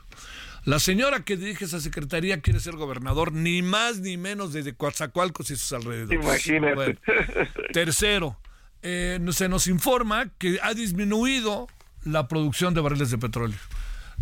[0.63, 5.49] La señora que dirige esa secretaría quiere ser gobernador, ni más ni menos desde Coatzacoalcos
[5.49, 6.21] y sus alrededores.
[6.21, 6.75] Imagínate.
[6.75, 6.99] Bueno,
[7.73, 8.37] tercero,
[8.83, 11.67] eh, se nos informa que ha disminuido
[12.03, 13.57] la producción de barriles de petróleo.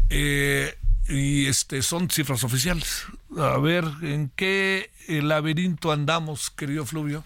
[0.10, 0.78] Eh,
[1.10, 3.06] y este son cifras oficiales.
[3.38, 7.24] A ver, ¿en qué eh, laberinto andamos, querido Fluvio?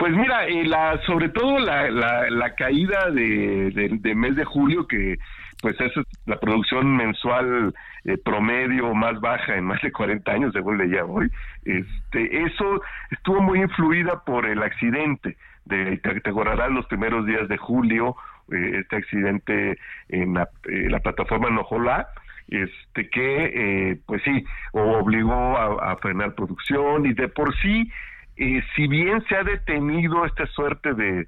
[0.00, 4.86] Pues mira, eh, la, sobre todo la, la, la caída de, de, mes de julio,
[4.86, 5.18] que
[5.60, 5.92] pues es
[6.24, 7.74] la producción mensual
[8.06, 11.30] eh, promedio más baja en más de 40 años, según leía hoy,
[11.66, 15.36] este, eso estuvo muy influida por el accidente.
[15.66, 18.16] De, te, te acordarás los primeros días de julio,
[18.50, 19.76] eh, este accidente
[20.08, 22.08] en la, eh, la plataforma Nojolá,
[22.48, 27.92] este que pues sí obligó a, frenar producción y de por sí
[28.40, 31.26] eh, si bien se ha detenido esta suerte de,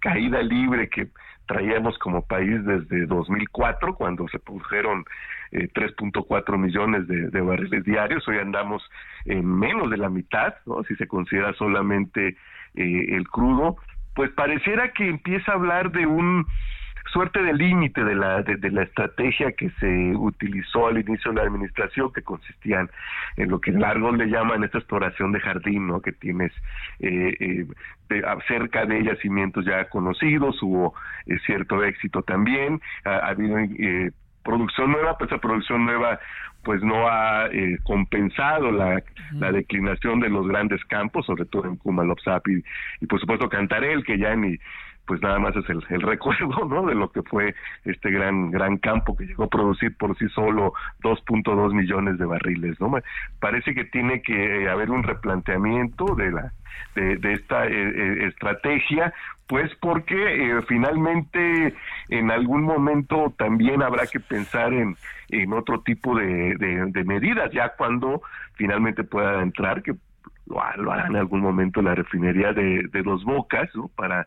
[0.00, 1.08] caída libre que
[1.46, 5.04] traíamos como país desde 2004 cuando se produjeron
[5.52, 8.82] eh, 3.4 millones de, de, barriles diarios hoy andamos
[9.26, 12.36] en menos de la mitad no si se considera solamente
[12.74, 13.76] eh, el crudo
[14.14, 16.46] pues pareciera que empieza a hablar de un
[17.16, 21.38] suerte de límite de la de, de, la estrategia que se utilizó al inicio de
[21.38, 22.90] la administración que consistían
[23.38, 26.52] en lo que largos le llaman esta exploración de jardín no que tienes
[27.00, 27.66] eh, eh,
[28.10, 30.92] de, cerca de yacimientos ya conocidos hubo
[31.24, 34.10] eh, cierto éxito también ha, ha habido eh,
[34.46, 36.20] producción nueva, pues esa producción nueva
[36.62, 39.00] pues no ha eh, compensado la,
[39.32, 42.64] la, declinación de los grandes campos, sobre todo en Kumalopsap y,
[43.00, 44.56] y por supuesto Cantarel, que ya ni
[45.06, 48.76] pues nada más es el, el, recuerdo no de lo que fue este gran gran
[48.78, 52.92] campo que llegó a producir por sí solo 2.2 millones de barriles no
[53.40, 56.52] parece que tiene que haber un replanteamiento de la
[56.94, 59.12] de, de esta eh, estrategia
[59.46, 61.74] pues porque eh, finalmente
[62.08, 64.96] en algún momento también habrá que pensar en,
[65.28, 68.22] en otro tipo de, de, de medidas ya cuando
[68.54, 69.94] finalmente pueda entrar que
[70.46, 73.88] lo, lo hará en algún momento la refinería de, de Dos Bocas ¿no?
[73.88, 74.26] para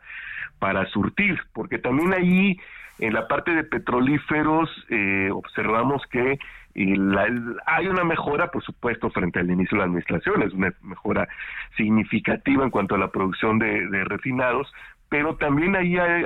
[0.59, 2.59] para surtir, porque también ahí
[2.99, 6.37] en la parte de petrolíferos eh, observamos que
[6.75, 7.27] y la,
[7.65, 11.27] hay una mejora, por supuesto, frente al inicio de la administración, es una mejora
[11.75, 14.71] significativa en cuanto a la producción de, refinados,
[15.09, 16.23] pero también ahí hay,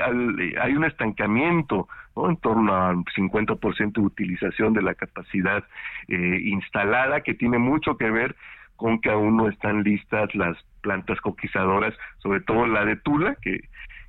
[0.62, 5.64] hay un estancamiento, en torno al 50% de utilización de la capacidad
[6.10, 8.36] eh, instalada, que tiene mucho que ver
[8.76, 13.62] con que aún no están listas las plantas coquizadoras, sobre todo la de Tula, que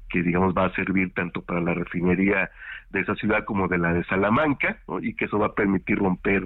[0.09, 2.51] que digamos va a servir tanto para la refinería
[2.91, 5.01] de esa ciudad como de la de Salamanca, ¿no?
[5.01, 6.43] y que eso va a permitir romper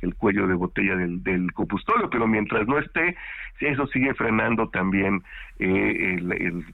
[0.00, 1.50] el cuello de botella del, del
[2.10, 3.16] pero mientras no esté,
[3.60, 5.22] eso sigue frenando también
[5.60, 6.64] eh, el, el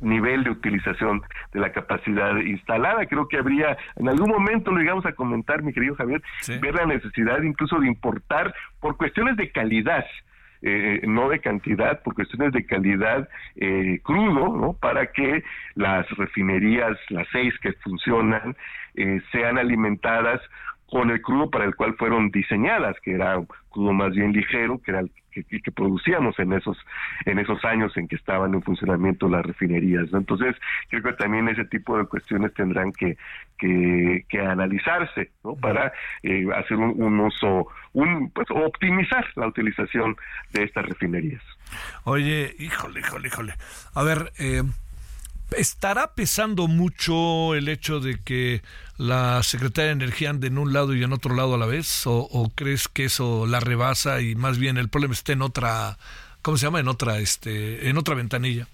[0.00, 3.06] nivel de utilización de la capacidad instalada.
[3.06, 6.58] Creo que habría, en algún momento lo llegamos a comentar, mi querido Javier, sí.
[6.58, 10.04] ver la necesidad incluso de importar por cuestiones de calidad,
[10.62, 14.72] eh, no de cantidad, por cuestiones de calidad eh, crudo, ¿no?
[14.74, 15.42] Para que
[15.74, 18.56] las refinerías, las seis que funcionan,
[18.94, 20.40] eh, sean alimentadas
[20.88, 24.80] con el crudo para el cual fueron diseñadas, que era un crudo más bien ligero,
[24.82, 25.10] que era el
[25.44, 26.78] que, que, producíamos en esos
[27.26, 30.10] en esos años en que estaban en funcionamiento las refinerías.
[30.12, 30.18] ¿no?
[30.18, 30.56] Entonces,
[30.88, 33.16] creo que también ese tipo de cuestiones tendrán que,
[33.58, 35.54] que, que analizarse ¿no?
[35.56, 40.16] para eh, hacer un, un, uso, un pues optimizar la utilización
[40.52, 41.42] de estas refinerías.
[42.04, 43.54] Oye, híjole, híjole, híjole.
[43.94, 44.62] A ver, eh,
[45.52, 48.62] ¿Estará pesando mucho el hecho de que
[48.98, 52.02] la Secretaría de Energía ande en un lado y en otro lado a la vez?
[52.06, 55.98] ¿O, crees que eso la rebasa y más bien el problema está en otra,
[56.42, 56.80] ¿cómo se llama?
[56.80, 58.66] En otra, este, en otra ventanilla.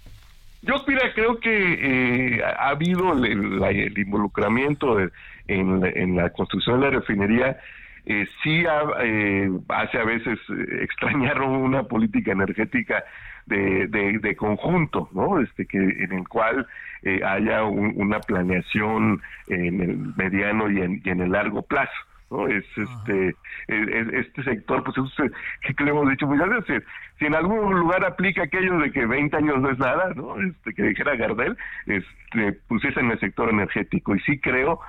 [0.62, 5.10] Yo, mira, creo que eh, ha habido el, involucramiento de,
[5.48, 7.58] en, la, construcción de la refinería.
[8.04, 10.38] Eh, sí ha, eh, hace a veces
[10.80, 13.04] extrañar una política energética
[13.46, 15.40] de, de, de, conjunto, ¿no?
[15.40, 16.66] Este que en el cual
[17.02, 21.92] eh, haya un, una planeación en el mediano y en, y en, el largo plazo.
[22.30, 22.48] ¿no?
[22.48, 23.28] Es este,
[23.68, 26.82] es- es- este sector, pues es, que le hemos dicho muchas veces,
[27.18, 30.40] si en algún lugar aplica aquello de que 20 años no es nada, ¿no?
[30.40, 34.14] Este, que dijera Gardel, este, pues es en el sector energético.
[34.16, 34.80] Y sí creo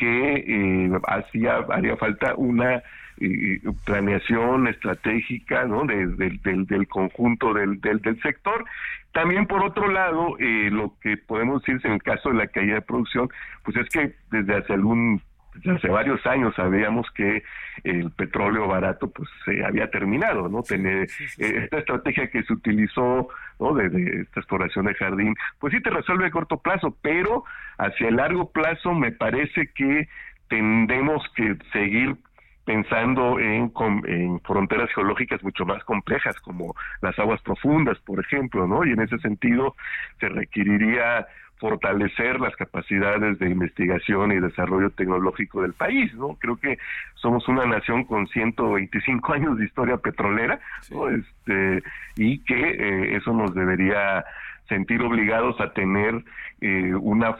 [0.00, 2.82] que eh, hacía, haría falta una
[3.20, 5.84] eh, planeación estratégica ¿no?
[5.84, 8.64] de- del- del, del conjunto del, del, del sector.
[9.12, 12.74] También, por otro lado, eh, lo que podemos decir en el caso de la caída
[12.76, 13.28] de producción,
[13.64, 15.20] pues es que desde hace algún
[15.52, 17.42] desde hace varios años sabíamos que
[17.82, 20.62] el petróleo barato pues se había terminado, ¿no?
[20.62, 23.28] Tener eh, esta estrategia que se utilizó,
[23.60, 23.74] ¿no?
[23.74, 27.44] De, de esta exploración de jardín, pues sí te resuelve a corto plazo, pero
[27.78, 30.08] hacia el largo plazo me parece que
[30.48, 32.16] tendremos que seguir
[32.64, 33.72] pensando en,
[34.06, 38.84] en fronteras geológicas mucho más complejas como las aguas profundas, por ejemplo, ¿no?
[38.84, 39.74] Y en ese sentido
[40.20, 41.26] se requeriría
[41.60, 46.36] fortalecer las capacidades de investigación y desarrollo tecnológico del país, ¿no?
[46.40, 46.78] Creo que
[47.14, 50.58] somos una nación con 125 años de historia petrolera,
[50.90, 51.08] ¿no?
[51.08, 51.82] Este,
[52.16, 54.24] y que eh, eso nos debería
[54.68, 56.24] sentir obligados a tener
[56.62, 57.36] eh, una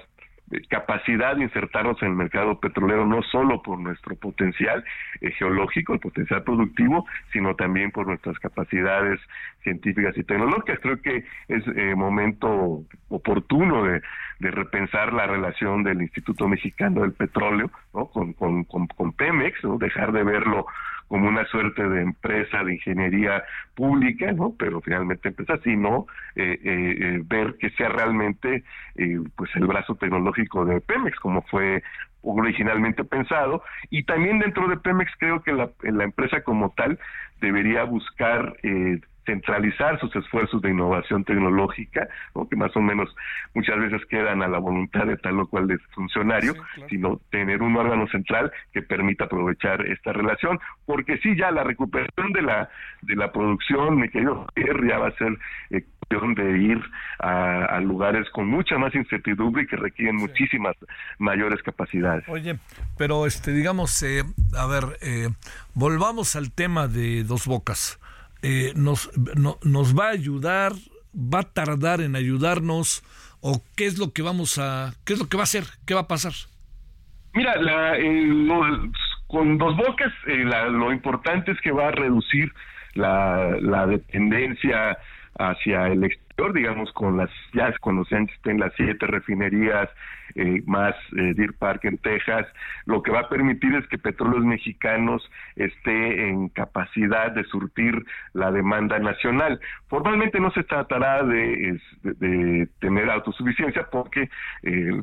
[0.68, 4.84] capacidad de insertarnos en el mercado petrolero no solo por nuestro potencial
[5.20, 9.20] eh, geológico, el potencial productivo, sino también por nuestras capacidades
[9.62, 10.80] científicas y tecnológicas.
[10.80, 14.03] Creo que es eh, momento oportuno de,
[14.40, 20.64] repensar la relación del Instituto Mexicano del Petróleo con, con, con, Pemex, dejar de verlo
[21.11, 23.42] como una suerte de empresa de ingeniería
[23.74, 24.54] pública, ¿no?
[24.56, 26.06] Pero finalmente empresa, sino
[26.36, 28.62] eh, eh, eh, ver que sea realmente
[28.94, 31.82] eh, pues el brazo tecnológico de Pemex, como fue
[32.22, 33.64] originalmente pensado.
[33.90, 36.96] Y también dentro de Pemex creo que la, la empresa como tal
[37.40, 42.49] debería buscar eh, centralizar sus esfuerzos de innovación tecnológica, ¿no?
[42.49, 43.14] que más o menos
[43.55, 46.55] muchas veces quedan a la voluntad de tal o cual de funcionario,
[46.89, 52.33] sino tener un órgano central que permita aprovechar esta relación, porque sí ya la recuperación
[52.33, 52.68] de la
[53.03, 55.39] de la producción, mi querido Pierre, ya va a ser
[55.71, 56.81] eh, cuestión de ir
[57.18, 60.77] a, a lugares con mucha más incertidumbre y que requieren muchísimas
[61.18, 62.25] mayores capacidades.
[62.29, 62.59] Oye,
[62.99, 64.25] pero este, digamos, eh,
[64.57, 65.29] a ver, eh,
[65.75, 68.01] volvamos al tema de Dos Bocas.
[68.43, 70.72] Eh, nos, no- ¿Nos va a ayudar?
[71.14, 73.03] ¿Va a tardar en ayudarnos?
[73.41, 75.64] ¿O qué es lo que vamos a, qué es lo que va a hacer?
[75.86, 76.32] ¿Qué va a pasar?
[77.34, 78.28] Mira, la, eh,
[79.26, 82.53] con dos bocas, eh, la- lo importante es que va a reducir
[82.95, 84.99] la, la dependencia
[85.39, 89.89] hacia el exterior, digamos, con las ya cuando se estén las siete refinerías
[90.35, 92.47] eh, más eh, Deer Park en Texas,
[92.87, 98.51] lo que va a permitir es que Petróleos Mexicanos esté en capacidad de surtir la
[98.53, 99.61] demanda nacional.
[99.89, 104.31] Formalmente no se tratará de, es- de- de tener autosuficiencia porque
[104.62, 105.03] eh,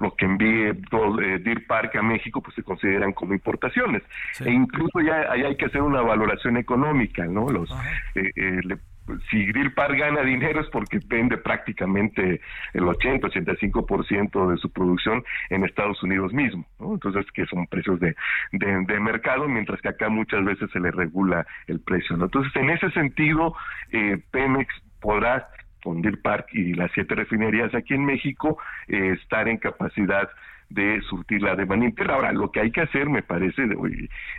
[0.00, 4.02] lo que envíe eh, Deer Park a México pues se consideran como importaciones.
[4.44, 7.70] E incluso ya ahí hay que hacer una valoración económica no los
[8.14, 8.78] eh, eh, le-
[9.30, 12.40] si Park gana dinero es porque vende prácticamente
[12.72, 16.94] el 80 85% de su producción en Estados Unidos mismo ¿no?
[16.94, 18.14] entonces que son precios de,
[18.52, 22.24] de, mercado mientras que acá muchas veces se le regula el precio ¿no?
[22.24, 23.54] entonces en ese sentido
[23.92, 25.48] eh, Pemex podrá
[25.82, 28.58] con Park y las siete refinerías aquí en México
[28.88, 30.28] eh, estar en capacidad
[30.70, 32.14] de surtir la demanda interna.
[32.14, 33.68] Ahora, lo que hay que hacer, me parece,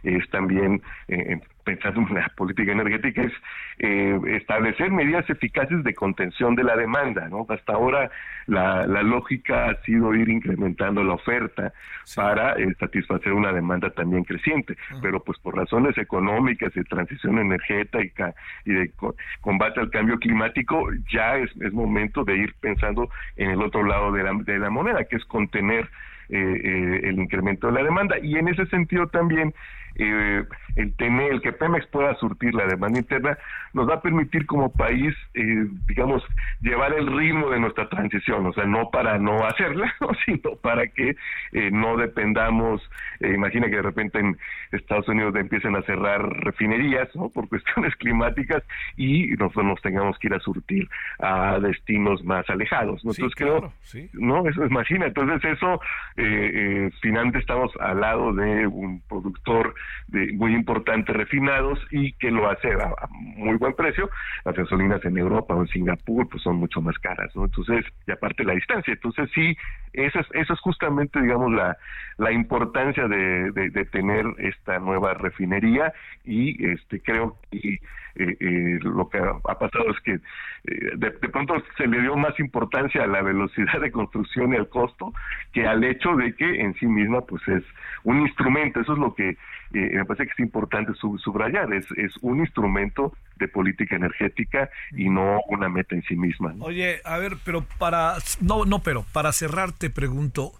[0.03, 3.33] es también, eh, pensando en la política energética, es
[3.79, 7.27] eh, establecer medidas eficaces de contención de la demanda.
[7.29, 7.45] ¿no?
[7.49, 8.09] Hasta ahora
[8.47, 11.73] la, la lógica ha sido ir incrementando la oferta
[12.15, 18.33] para eh, satisfacer una demanda también creciente, pero pues por razones económicas de transición energética
[18.65, 23.51] y de co- combate al cambio climático, ya es, es momento de ir pensando en
[23.51, 25.89] el otro lado de la, de la moneda, que es contener
[26.29, 28.15] eh, eh, el incremento de la demanda.
[28.21, 29.53] Y en ese sentido también
[30.01, 30.43] eh,
[30.75, 33.37] el tener, el que Pemex pueda surtir la demanda interna,
[33.73, 36.23] nos va a permitir como país, eh, digamos,
[36.61, 40.09] llevar el ritmo de nuestra transición, o sea, no para no hacerla, ¿no?
[40.25, 41.15] sino para que
[41.51, 42.81] eh, no dependamos,
[43.19, 44.37] eh, imagina que de repente en
[44.71, 47.29] Estados Unidos empiecen a cerrar refinerías, ¿no?
[47.29, 48.63] Por cuestiones climáticas
[48.97, 50.87] y nosotros nos tengamos que ir a surtir
[51.19, 53.13] a destinos más alejados, ¿no?
[53.13, 54.09] Sí, Entonces claro, creo, sí.
[54.13, 55.81] no, eso imagina, entonces eso,
[56.17, 59.73] eh, eh, finalmente estamos al lado de un productor
[60.07, 64.09] de, muy importante refinados y que lo hace a, muy buen precio.
[64.45, 67.45] Las gasolinas en Europa o en Singapur pues son mucho más caras, ¿no?
[67.45, 68.93] Entonces, y aparte la distancia.
[68.93, 69.57] Entonces sí,
[69.93, 71.77] esa es, eso es justamente, digamos, la,
[72.17, 75.93] la importancia de, de, de tener esta nueva refinería
[76.25, 77.79] y este creo que
[78.15, 82.37] eh, eh, lo que ha, pasado es que eh, de, pronto se le dio más
[82.39, 85.13] importancia a la velocidad de construcción y al costo
[85.53, 87.63] que al hecho de que en sí misma pues es
[88.03, 89.37] un instrumento, eso es lo que eh,
[89.71, 95.09] me parece que es importante sub- subrayar, es, es un instrumento de política energética y
[95.09, 96.53] no una meta en sí misma.
[96.59, 100.51] Oye, a ver, pero para no no, pero para cerrar te pregunto,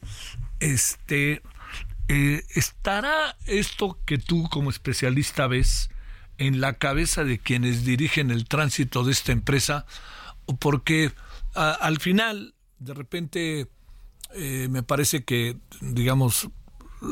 [0.59, 1.41] este
[2.07, 5.89] eh, estará esto que tú como especialista ves
[6.47, 9.85] en la cabeza de quienes dirigen el tránsito de esta empresa,
[10.59, 11.11] porque
[11.55, 13.67] a- al final de repente
[14.33, 16.49] eh, me parece que digamos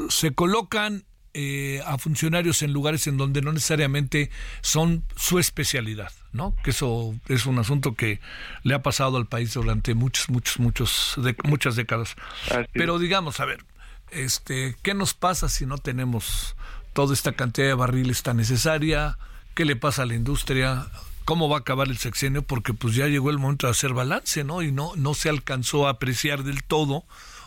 [0.10, 1.04] se colocan
[1.36, 6.56] eh, a funcionarios en lugares en donde no necesariamente son su especialidad, ¿no?
[6.64, 8.20] Que eso es un asunto que
[8.64, 12.16] le ha pasado al país durante muchos, muchos, muchos, de- muchas décadas.
[12.52, 12.66] Así.
[12.74, 13.64] Pero digamos, a ver,
[14.12, 16.56] este, ¿qué nos pasa si no tenemos
[17.00, 19.18] toda esta cantidad de barriles tan necesaria?
[19.56, 20.88] ¿Qué le pasa a la industria?
[21.24, 22.42] ¿Cómo va a acabar el sexenio?
[22.42, 24.62] Porque pues ya llegó el momento de hacer balance, ¿no?
[24.62, 27.06] Y no, no se alcanzó a apreciar del todo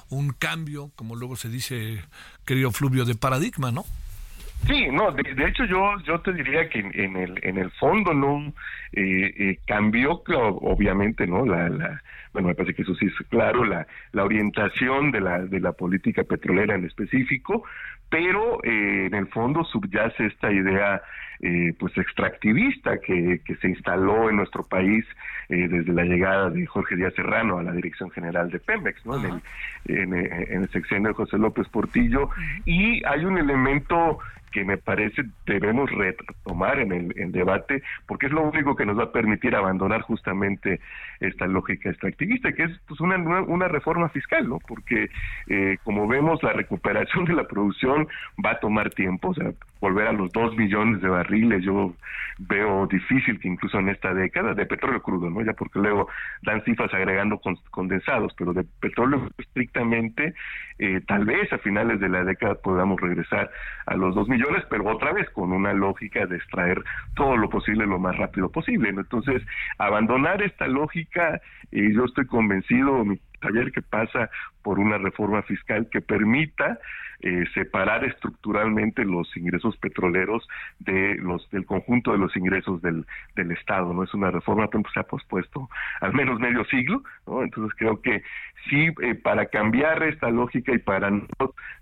[0.09, 2.03] un cambio, como luego se dice,
[2.47, 3.85] querido Fluvio, de paradigma, ¿no?
[4.67, 8.15] Sí, no, de, hecho yo yo te diría que en, en el en el fondo
[8.15, 8.55] no
[8.93, 13.65] eh, eh, cambió obviamente no la, la bueno me parece que eso sí es claro
[13.65, 17.65] la la orientación de la de la política petrolera en específico
[18.13, 21.01] pero eh, en el fondo subyace esta idea
[21.41, 25.07] eh, pues extractivista que, que se instaló en nuestro país
[25.49, 29.17] eh, desde la llegada de Jorge Díaz Serrano a la dirección general de Pemex, ¿no?
[29.17, 32.29] En el, en, en el sexenio de José López Portillo.
[32.67, 34.19] Y hay un elemento
[34.53, 39.05] que me parece debemos retomar en el debate porque es lo único que nos va
[39.05, 40.81] a permitir abandonar justamente
[41.21, 45.09] esta lógica extractivista que es pues una una, una reforma fiscal no porque
[45.49, 48.07] eh, como vemos la recuperación de la producción
[48.45, 51.95] va a tomar tiempo o sea volver a los dos millones de barriles yo
[52.39, 56.09] veo difícil que incluso en esta década de petróleo crudo no ya porque luego
[56.43, 60.35] dan cifras agregando con- condensados pero de petróleo estrictamente
[60.79, 63.51] eh, tal vez a finales de la década podamos regresar
[63.87, 66.83] a los dos millones, pero otra vez con una lógica de extraer
[67.15, 68.93] todo lo posible lo más rápido posible.
[68.93, 69.01] ¿no?
[69.01, 69.43] Entonces,
[69.79, 73.05] abandonar esta lógica, eh, yo estoy convencido,
[73.41, 74.31] Javier, que pasa
[74.63, 76.79] por una reforma fiscal que permita
[77.23, 80.47] eh, separar estructuralmente los ingresos petroleros
[80.81, 83.07] de los del conjunto de los ingresos del,
[83.37, 83.93] del Estado.
[83.93, 85.69] No es una reforma que se ha pospuesto
[86.01, 87.43] al menos medio siglo, ¿no?
[87.43, 88.23] Entonces creo que
[88.69, 91.27] sí eh, para cambiar esta lógica y para no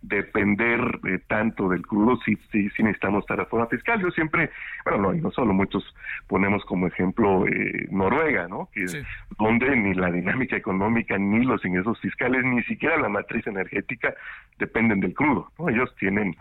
[0.03, 4.01] depender eh, tanto del crudo sí, sí sí necesitamos esta reforma fiscal.
[4.01, 4.51] Yo siempre,
[4.85, 5.85] bueno no y no solo muchos
[6.27, 8.69] ponemos como ejemplo eh, Noruega, ¿no?
[8.73, 8.99] Que Sí.
[9.39, 14.15] donde ni la dinámica económica ni los ingresos fiscales ni siquiera la matriz energética
[14.59, 15.69] dependen del crudo, ¿no?
[15.69, 16.37] Ellos tienen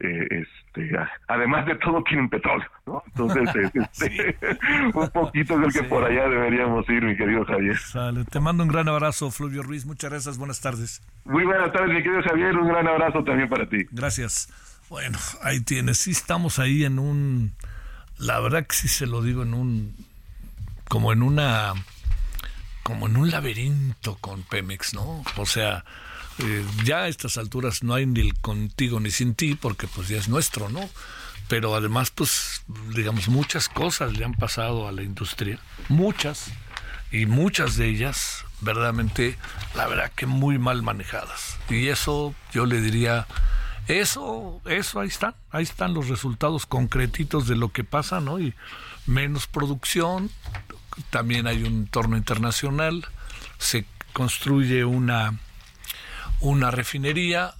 [0.00, 0.90] eh, este
[1.28, 3.02] además de todo tienen petróleo, ¿no?
[3.06, 4.36] Entonces este,
[4.94, 7.76] un poquito es el que por allá deberíamos ir, mi querido Javier.
[7.76, 9.86] Sale, te mando un gran abrazo, Fluvio Ruiz.
[9.86, 11.02] Muchas gracias, buenas tardes.
[11.24, 13.86] Muy buenas tardes, mi querido Javier, un gran abrazo también para ti.
[13.92, 14.48] Gracias.
[14.88, 15.98] Bueno, ahí tienes.
[15.98, 17.52] Sí estamos ahí en un...
[18.18, 19.96] La verdad que sí se lo digo, en un...
[20.88, 21.72] Como en una...
[22.82, 25.24] Como en un laberinto con Pemex, ¿no?
[25.36, 25.84] O sea,
[26.38, 30.08] eh, ya a estas alturas no hay ni el contigo ni sin ti, porque pues
[30.08, 30.88] ya es nuestro, ¿no?
[31.48, 32.64] Pero además, pues,
[32.94, 35.58] digamos, muchas cosas le han pasado a la industria.
[35.88, 36.50] Muchas.
[37.12, 39.36] Y muchas de ellas, verdaderamente,
[39.76, 41.58] la verdad que muy mal manejadas.
[41.68, 43.26] Y eso yo le diría,
[43.86, 48.40] eso, eso ahí están, ahí están los resultados concretitos de lo que pasa, ¿no?
[48.40, 48.54] Y
[49.06, 50.30] menos producción,
[51.10, 53.06] también hay un entorno internacional,
[53.58, 55.38] se construye una,
[56.40, 57.54] una refinería,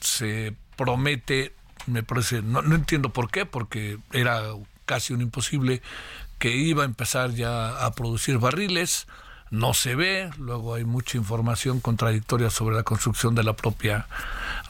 [0.00, 1.54] se promete,
[1.86, 4.42] me parece, no, no entiendo por qué, porque era
[4.86, 5.82] casi un imposible
[6.38, 9.06] que iba a empezar ya a producir barriles,
[9.50, 14.06] no se ve, luego hay mucha información contradictoria sobre la construcción de la propia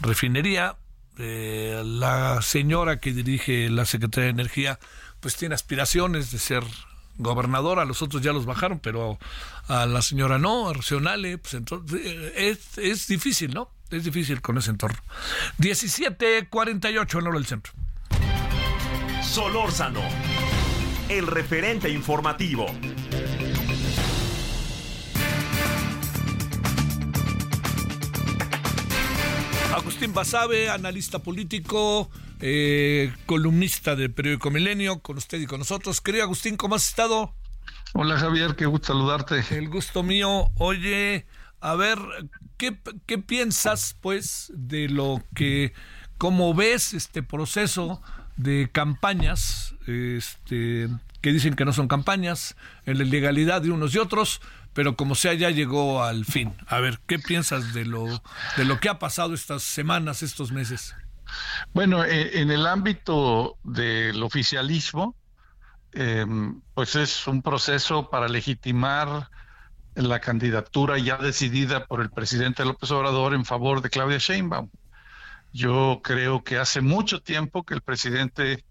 [0.00, 0.76] refinería.
[1.18, 4.78] Eh, la señora que dirige la Secretaría de Energía
[5.20, 6.64] pues tiene aspiraciones de ser
[7.22, 9.18] gobernadora, los otros ya los bajaron, pero
[9.68, 13.70] a la señora no, a Racionale, pues entonces eh, es, es difícil, ¿no?
[13.90, 14.98] Es difícil con ese entorno.
[15.58, 17.72] 17.48 en hora del centro.
[19.22, 20.02] Solórzano,
[21.08, 22.66] el referente informativo.
[30.00, 36.00] Agustín Basabe, analista político, eh, columnista del periódico Milenio, con usted y con nosotros.
[36.00, 37.34] Querido Agustín, ¿cómo has estado?
[37.92, 39.44] Hola Javier, qué gusto saludarte.
[39.50, 40.52] El gusto mío.
[40.56, 41.26] Oye,
[41.60, 41.98] a ver,
[42.56, 45.74] ¿qué, qué piensas pues de lo que,
[46.16, 48.00] cómo ves este proceso
[48.38, 50.88] de campañas, este,
[51.20, 54.40] que dicen que no son campañas, en la ilegalidad de unos y otros,
[54.80, 56.54] pero como sea ya llegó al fin.
[56.66, 58.06] A ver, ¿qué piensas de lo
[58.56, 60.96] de lo que ha pasado estas semanas, estos meses?
[61.74, 65.14] Bueno, eh, en el ámbito del oficialismo,
[65.92, 66.24] eh,
[66.72, 69.28] pues es un proceso para legitimar
[69.96, 74.70] la candidatura ya decidida por el presidente López Obrador en favor de Claudia Sheinbaum.
[75.52, 78.64] Yo creo que hace mucho tiempo que el presidente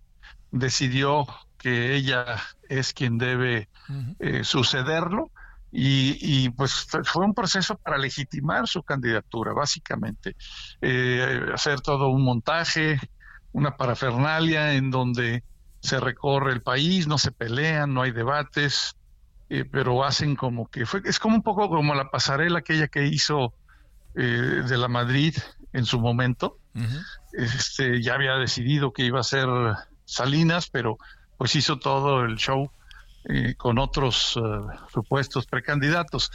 [0.49, 1.27] decidió
[1.59, 3.69] que ella es quien debe
[4.17, 5.29] eh, sucederlo
[5.71, 10.35] y, y, pues fue un proceso para legitimar su candidatura, básicamente.
[10.81, 12.99] Eh, hacer todo un montaje,
[13.51, 15.43] una parafernalia en donde
[15.81, 18.95] se recorre el país, no se pelean, no hay debates,
[19.49, 23.05] eh, pero hacen como que fue, es como un poco como la pasarela aquella que
[23.07, 23.53] hizo
[24.15, 25.35] eh, de la Madrid
[25.73, 26.57] en su momento.
[26.75, 27.05] Uh -huh.
[27.33, 29.47] este, ya había decidido que iba a ser
[30.05, 30.97] Salinas, pero
[31.37, 32.71] pues hizo todo el show
[33.25, 36.31] eh, con otros uh, supuestos precandidatos.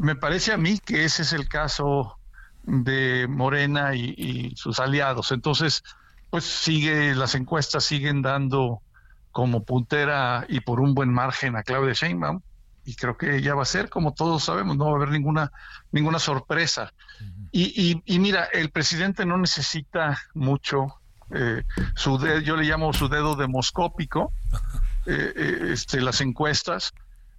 [0.00, 2.18] Me parece a mí que ese es el caso
[2.62, 5.32] de Morena y, y, sus aliados.
[5.32, 5.82] Entonces,
[6.30, 8.82] pues sigue, las encuestas siguen dando
[9.30, 12.40] como puntera y por un buen margen a Claudia Sheinbaum
[12.86, 15.50] y creo que ya va a ser, como todos sabemos, no va a haber ninguna,
[15.90, 16.92] ninguna sorpresa.
[17.20, 17.48] Uh -huh.
[17.50, 20.94] y, y, y, mira, el presidente no necesita mucho,
[21.34, 21.64] eh,
[21.96, 24.32] su dedo, yo le llamo su dedo demoscópico,
[25.06, 26.92] eh, eh, este, las encuestas,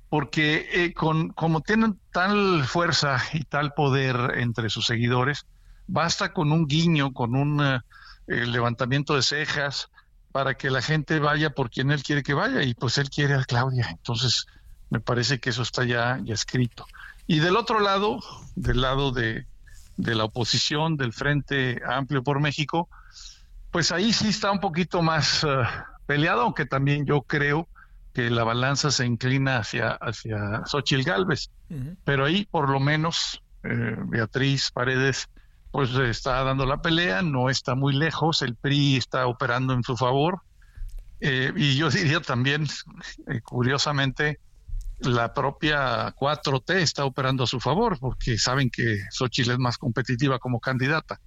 [0.09, 5.45] porque eh, con, como tienen tal fuerza y tal poder entre sus seguidores,
[5.88, 7.82] basta con un guiño, con un
[8.28, 9.89] levantamiento de cejas,
[10.32, 13.36] para que la gente vaya por quien él quiere que vaya, y pues él quiere
[13.36, 13.88] a Claudia.
[13.89, 14.45] Entonces,
[14.89, 16.86] me parece que eso está ya, ya escrito.
[17.26, 18.20] Y del otro lado,
[18.55, 19.45] del lado de,
[19.97, 22.88] de la oposición, del Frente Amplio por México,
[23.72, 25.45] pues ahí sí está un poquito más
[26.08, 27.68] peleado, aunque también yo creo
[28.14, 31.51] que la balanza se inclina hacia, hacia Xochitl Galvez.
[31.70, 31.97] Uh -huh.
[32.03, 35.30] Pero ahí por lo menos eh, Beatriz Paredes
[35.72, 39.95] pues está dando la pelea, no está muy lejos, el PRI está operando en su
[39.95, 40.41] favor.
[41.20, 42.68] Eh, y yo diría también,
[43.28, 44.39] eh, curiosamente,
[44.99, 50.39] la propia 4T está operando a su favor, porque saben que Xochitl es más competitiva
[50.39, 51.20] como candidata.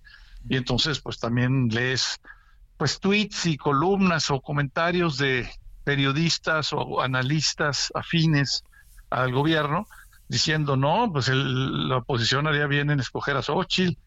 [0.49, 2.21] Y entonces, pues también lees
[2.81, 5.47] pues tweets y columnas o comentarios de
[5.85, 8.65] periodistas o analistas afines
[9.11, 9.87] al gobierno
[10.29, 14.01] diciendo no, pues el, la oposición haría bien en escoger a Xochitl,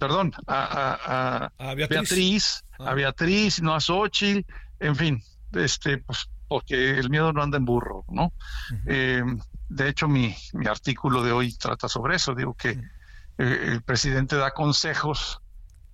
[0.00, 2.90] perdón, a, a, a, a Beatriz, Beatriz ah.
[2.90, 7.66] a Beatriz, no a Xochitl, en fin, este, pues porque el miedo no anda en
[7.66, 8.24] burro, ¿no?
[8.24, 8.82] Uh -huh.
[8.88, 9.22] eh,
[9.68, 12.34] de hecho, mi, mi, artículo de hoy trata sobre eso.
[12.34, 12.90] Digo que uh -huh.
[13.38, 15.40] eh, el presidente da consejos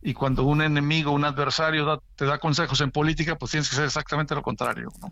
[0.06, 3.76] y cuando un enemigo, un adversario da, te da consejos en política, pues tienes que
[3.76, 4.92] hacer exactamente lo contrario.
[5.00, 5.10] ¿no?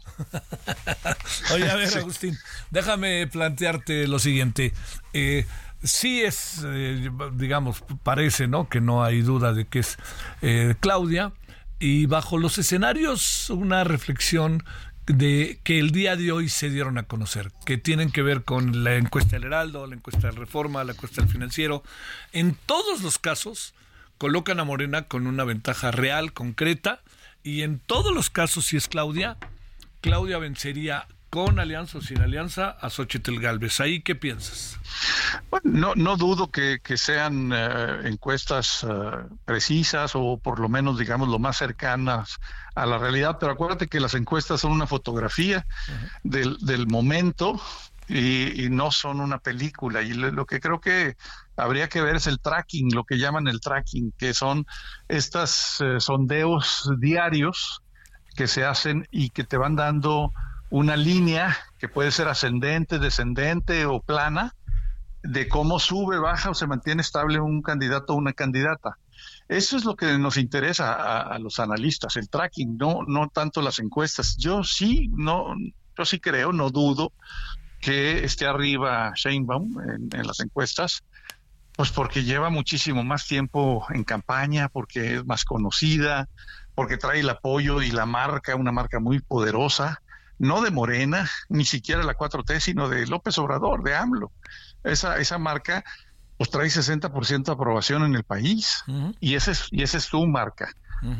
[1.55, 1.99] Oye, a ver, sí.
[1.99, 2.39] Agustín,
[2.71, 4.75] déjame plantearte lo siguiente.
[5.15, 5.47] Eh,
[5.83, 8.69] sí es, eh, digamos, parece, ¿no?
[8.69, 9.97] Que no hay duda de que es
[10.43, 11.33] eh, Claudia.
[11.79, 14.63] Y bajo los escenarios, una reflexión
[15.07, 18.85] de que el día de hoy se dieron a conocer, que tienen que ver con
[18.85, 21.83] la encuesta del Heraldo, la encuesta del Reforma, la encuesta del Financiero.
[22.33, 23.75] En todos los casos
[24.23, 27.01] colocan a Morena con una ventaja real, concreta,
[27.43, 29.37] y en todos los casos, si es Claudia,
[30.01, 33.81] Claudia vencería con alianza o sin alianza a Xochitl Galvez.
[33.81, 34.79] ¿Ahí qué piensas?
[35.51, 41.01] Bueno, no, no dudo que, que sean uh, encuestas uh, precisas o por lo menos,
[41.01, 42.39] digamos, lo más cercanas
[42.77, 46.11] a la realidad, pero acuérdate que las encuestas son una fotografía uh -huh.
[46.23, 47.61] del, del, momento
[48.09, 50.03] y, y, no son una película.
[50.03, 51.17] Y lo, lo, que creo que
[51.57, 54.67] habría que ver es el tracking, lo que llaman el tracking, que son
[55.09, 57.83] estos eh, sondeos diarios
[58.35, 60.33] que se hacen y que te van dando
[60.71, 64.55] una línea que puede ser ascendente, descendente o plana,
[65.23, 68.99] de cómo sube, baja o se mantiene estable un candidato o una candidata.
[69.49, 73.61] Eso es lo que nos interesa a, a, los analistas, el tracking, no, no tanto
[73.61, 74.37] las encuestas.
[74.39, 75.55] Yo sí, no,
[75.97, 77.13] yo sí creo, no dudo
[77.83, 81.05] que esté arriba Sheinbaum en, en las encuestas,
[81.77, 86.29] pues porque lleva muchísimo más tiempo en campaña, porque es más conocida,
[86.75, 90.01] porque trae el apoyo y la marca, una marca muy poderosa
[90.43, 94.33] no de Morena, ni siquiera la 4T, sino de López Obrador, de AMLO.
[94.83, 95.85] Esa, esa marca,
[96.37, 98.83] pues trae 60% de aprobación en el país
[99.21, 100.75] y ese es, y esa es su marca.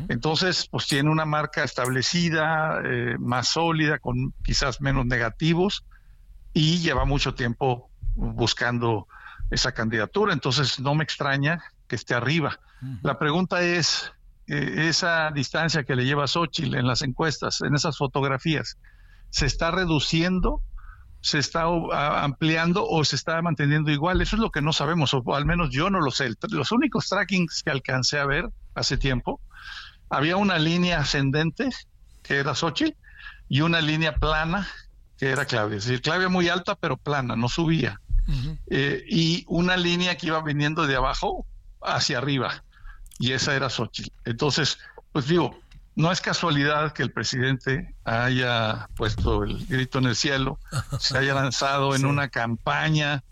[0.07, 5.83] Entonces, pues tiene una marca establecida, eh, más sólida, con quizás menos negativos
[6.53, 9.07] y lleva mucho tiempo buscando
[9.49, 10.33] esa candidatura.
[10.33, 12.59] Entonces, no me extraña que esté arriba.
[13.01, 14.11] La pregunta es,
[14.47, 18.77] eh, esa distancia que le lleva Xochitl en las encuestas, en esas fotografías,
[19.29, 20.61] ¿se está reduciendo?
[21.21, 21.63] ¿Se está
[22.21, 24.21] ampliando o se está manteniendo igual?
[24.21, 26.29] Eso es lo que no sabemos, o al menos yo no lo sé.
[26.49, 29.39] Los únicos trackings que alcancé a ver hace tiempo,
[30.09, 31.69] había una línea ascendente,
[32.21, 32.97] que era Xochitl,
[33.47, 34.67] y una línea plana,
[35.23, 35.77] que era Claudia.
[35.77, 38.01] Es decir, Claudia muy alta, pero plana, no subía.
[38.67, 41.45] Eh, y una línea que iba viniendo de abajo
[41.81, 42.65] hacia arriba,
[43.19, 44.11] y esa era Xochitl.
[44.25, 44.79] Entonces,
[45.13, 45.57] pues digo,
[45.95, 50.59] no es casualidad que el presidente haya puesto el grito en el cielo,
[50.99, 53.23] se haya lanzado en una campaña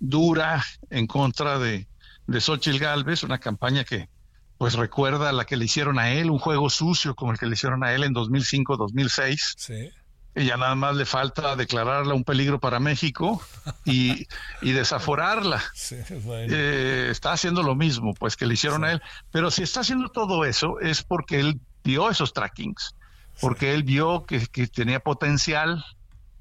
[0.00, 1.86] dura en contra de,
[2.26, 4.08] de Xochitl Galvez, una campaña que
[4.56, 7.44] pues recuerda a la que le hicieron a él, un juego sucio como el que
[7.44, 9.54] le hicieron a él en 2005-2006.
[9.58, 9.90] Sí.
[10.36, 13.42] Y ya nada más le falta declararla un peligro para México
[13.84, 14.28] y,
[14.60, 15.62] y desaforarla.
[15.74, 16.52] Sí, bueno.
[16.54, 19.02] Eh, está haciendo lo mismo, pues que le hicieron a él.
[19.32, 22.94] Pero si está haciendo todo eso es porque él vio esos trackings,
[23.40, 25.84] porque él vio que, que tenía potencial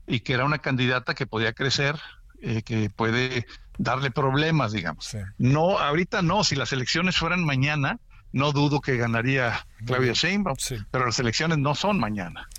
[0.08, 1.98] y que era una candidata que podía crecer,
[2.42, 3.46] eh, que puede
[3.78, 5.16] darle problemas, digamos.
[5.38, 8.00] No, ahorita no, si las elecciones fueran mañana,
[8.32, 10.58] no dudo que ganaría Claudia Sheinbaum,
[10.92, 12.50] pero las elecciones no son mañana.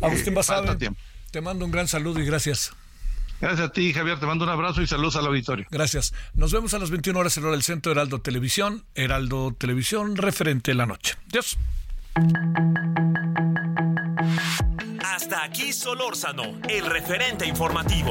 [0.00, 1.00] Agustín Eh, Basabe, falta tiempo.
[1.30, 2.72] te mando un gran saludo y gracias.
[3.40, 5.64] Gracias a ti, Javier, te mando un abrazo y saludos al auditorio.
[5.70, 6.12] Gracias.
[6.34, 8.84] Nos vemos a las 21 horas en hora del centro Heraldo Televisión.
[8.96, 11.14] Heraldo Televisión, referente en la noche.
[11.26, 11.56] Dios.
[15.04, 18.10] Hasta aquí Solórzano, el referente informativo.